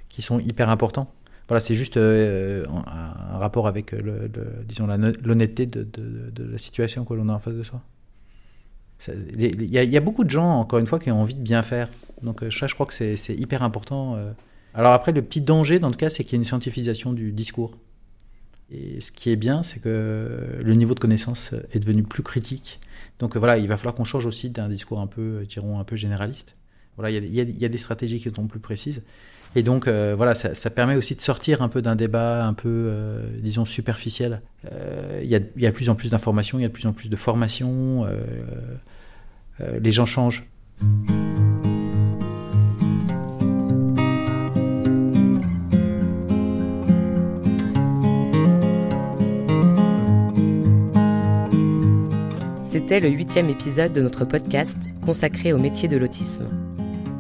qui 0.09 0.22
sont 0.22 0.38
hyper 0.38 0.68
importants. 0.68 1.12
Voilà, 1.48 1.61
c'est 1.61 1.74
juste 1.74 1.96
euh, 1.96 2.64
un, 2.87 3.38
rapport 3.38 3.66
avec 3.66 3.92
le, 3.92 4.31
le 4.33 5.14
l'honnêteté 5.24 5.66
de, 5.66 5.83
de 5.83 6.44
la 6.44 6.59
situation 6.59 7.05
que 7.05 7.14
l'on 7.14 7.29
a 7.29 7.33
en 7.33 7.38
face 7.38 7.55
de 7.55 7.62
soi. 7.62 7.83
Il 9.09 9.65
y, 9.65 9.97
a 9.97 10.01
beaucoup 10.01 10.25
de 10.25 10.31
gens, 10.31 10.61
encore 10.61 10.79
une 10.79 10.87
fois, 10.87 10.99
qui 10.99 11.11
ont 11.11 11.21
envie 11.21 11.35
de 11.35 11.43
bien 11.43 11.63
faire. 11.63 11.89
Donc 12.23 12.45
ça, 12.51 12.67
je 12.67 12.75
crois 12.75 12.87
que 12.87 12.95
c'est 12.95 13.35
hyper 13.35 13.63
important. 13.63 14.19
Alors 14.75 14.93
après, 14.93 15.13
le 15.13 15.23
petit 15.23 15.41
danger, 15.41 15.79
dans 15.79 15.89
le 15.89 15.97
cas, 15.97 16.11
c'est 16.11 16.23
qu'il 16.23 16.33
y 16.33 16.37
a 16.37 16.41
une 16.41 16.45
scientifisation 16.45 17.13
du 17.13 17.33
discours. 17.33 17.73
Et 18.71 19.01
ce 19.01 19.11
qui 19.11 19.31
est 19.31 19.37
bien, 19.37 19.63
c'est 19.63 19.81
que 19.81 20.61
le 20.63 20.75
niveau 20.75 20.95
de 20.95 21.01
connaissance 21.01 21.55
est 21.73 21.79
devenu 21.79 22.03
plus 22.03 22.23
critique. 22.23 22.79
Donc 23.19 23.37
voilà, 23.37 23.57
il 23.57 23.69
va 23.69 23.77
falloir 23.77 23.95
qu'on 23.95 24.05
change 24.05 24.27
aussi 24.27 24.51
d'un 24.51 24.69
discours 24.69 25.01
un 25.01 25.07
peu, 25.07 25.45
dirons, 25.49 25.81
un 25.81 25.85
peu 25.85 25.97
généraliste. 25.97 26.55
Voilà, 26.97 27.11
il 27.11 27.35
y, 27.35 27.41
a, 27.41 27.45
y 27.45 27.65
a 27.65 27.69
des 27.69 27.79
stratégies 27.79 28.21
qui 28.21 28.31
sont 28.31 28.47
plus 28.47 28.61
précises. 28.61 29.03
Et 29.57 29.63
donc, 29.63 29.89
euh, 29.89 30.15
voilà, 30.17 30.35
ça, 30.35 30.71
permet 30.71 30.95
aussi 30.95 31.17
de 31.17 31.21
sortir 31.21 31.61
un 31.61 31.69
peu 31.69 31.83
d'un 31.83 31.97
débat 31.97 32.45
un 32.45 32.55
peu, 32.55 32.69
euh, 32.69 33.27
disons, 33.41 33.65
superficiel. 33.65 34.43
Euh, 34.71 35.21
il, 35.23 35.29
y 35.29 35.33
y 35.33 35.67
a 35.67 35.71
de 35.71 35.75
plus 35.75 35.91
en 35.91 35.97
plus 35.97 36.11
d'informations, 36.11 36.59
il 36.59 36.63
y 36.63 36.65
a 36.65 36.69
de 36.69 36.73
plus 36.73 36.87
en 36.87 36.93
plus 36.93 37.09
de 37.11 37.17
formations. 37.17 38.07
Les 39.81 39.90
gens 39.90 40.07
changent. 40.07 40.44
C'était 52.70 53.01
le 53.01 53.09
huitième 53.09 53.49
épisode 53.49 53.92
de 53.92 54.01
notre 54.01 54.25
podcast 54.25 54.79
consacré 55.05 55.53
au 55.53 55.59
métier 55.59 55.88
de 55.88 55.96
l'autisme. 55.96 56.49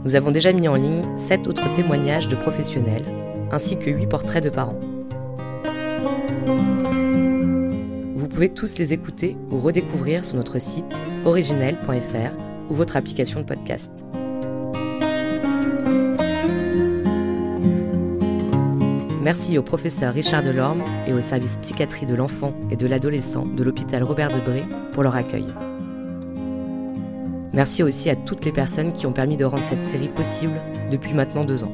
Nous 0.04 0.14
avons 0.14 0.30
déjà 0.30 0.52
mis 0.52 0.68
en 0.68 0.76
ligne 0.76 1.04
7 1.16 1.46
autres 1.48 1.72
témoignages 1.74 2.28
de 2.28 2.36
professionnels, 2.36 3.04
ainsi 3.52 3.76
que 3.76 3.90
8 3.90 4.06
portraits 4.06 4.42
de 4.42 4.50
parents. 4.50 4.80
Vous 8.30 8.36
pouvez 8.36 8.48
tous 8.48 8.78
les 8.78 8.92
écouter 8.92 9.36
ou 9.50 9.58
redécouvrir 9.58 10.24
sur 10.24 10.36
notre 10.36 10.60
site 10.60 11.02
originel.fr 11.24 12.70
ou 12.70 12.74
votre 12.74 12.94
application 12.94 13.40
de 13.40 13.44
podcast. 13.44 14.04
Merci 19.20 19.58
au 19.58 19.64
professeur 19.64 20.14
Richard 20.14 20.44
Delorme 20.44 20.80
et 21.08 21.12
au 21.12 21.20
service 21.20 21.56
psychiatrie 21.56 22.06
de 22.06 22.14
l'enfant 22.14 22.54
et 22.70 22.76
de 22.76 22.86
l'adolescent 22.86 23.46
de 23.46 23.64
l'hôpital 23.64 24.04
Robert 24.04 24.30
Debré 24.30 24.62
pour 24.92 25.02
leur 25.02 25.16
accueil. 25.16 25.46
Merci 27.52 27.82
aussi 27.82 28.10
à 28.10 28.14
toutes 28.14 28.44
les 28.44 28.52
personnes 28.52 28.92
qui 28.92 29.06
ont 29.06 29.12
permis 29.12 29.38
de 29.38 29.44
rendre 29.44 29.64
cette 29.64 29.84
série 29.84 30.08
possible 30.08 30.62
depuis 30.92 31.14
maintenant 31.14 31.44
deux 31.44 31.64
ans. 31.64 31.72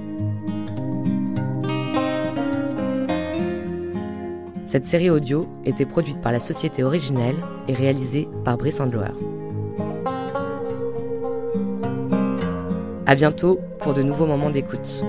Cette 4.76 4.84
série 4.84 5.08
audio 5.08 5.48
était 5.64 5.86
produite 5.86 6.20
par 6.20 6.32
la 6.32 6.38
société 6.38 6.84
originelle 6.84 7.36
et 7.66 7.72
réalisée 7.72 8.28
par 8.44 8.58
Brice 8.58 8.78
Andloer. 8.78 9.14
À 13.06 13.14
bientôt 13.14 13.58
pour 13.78 13.94
de 13.94 14.02
nouveaux 14.02 14.26
moments 14.26 14.50
d'écoute. 14.50 15.02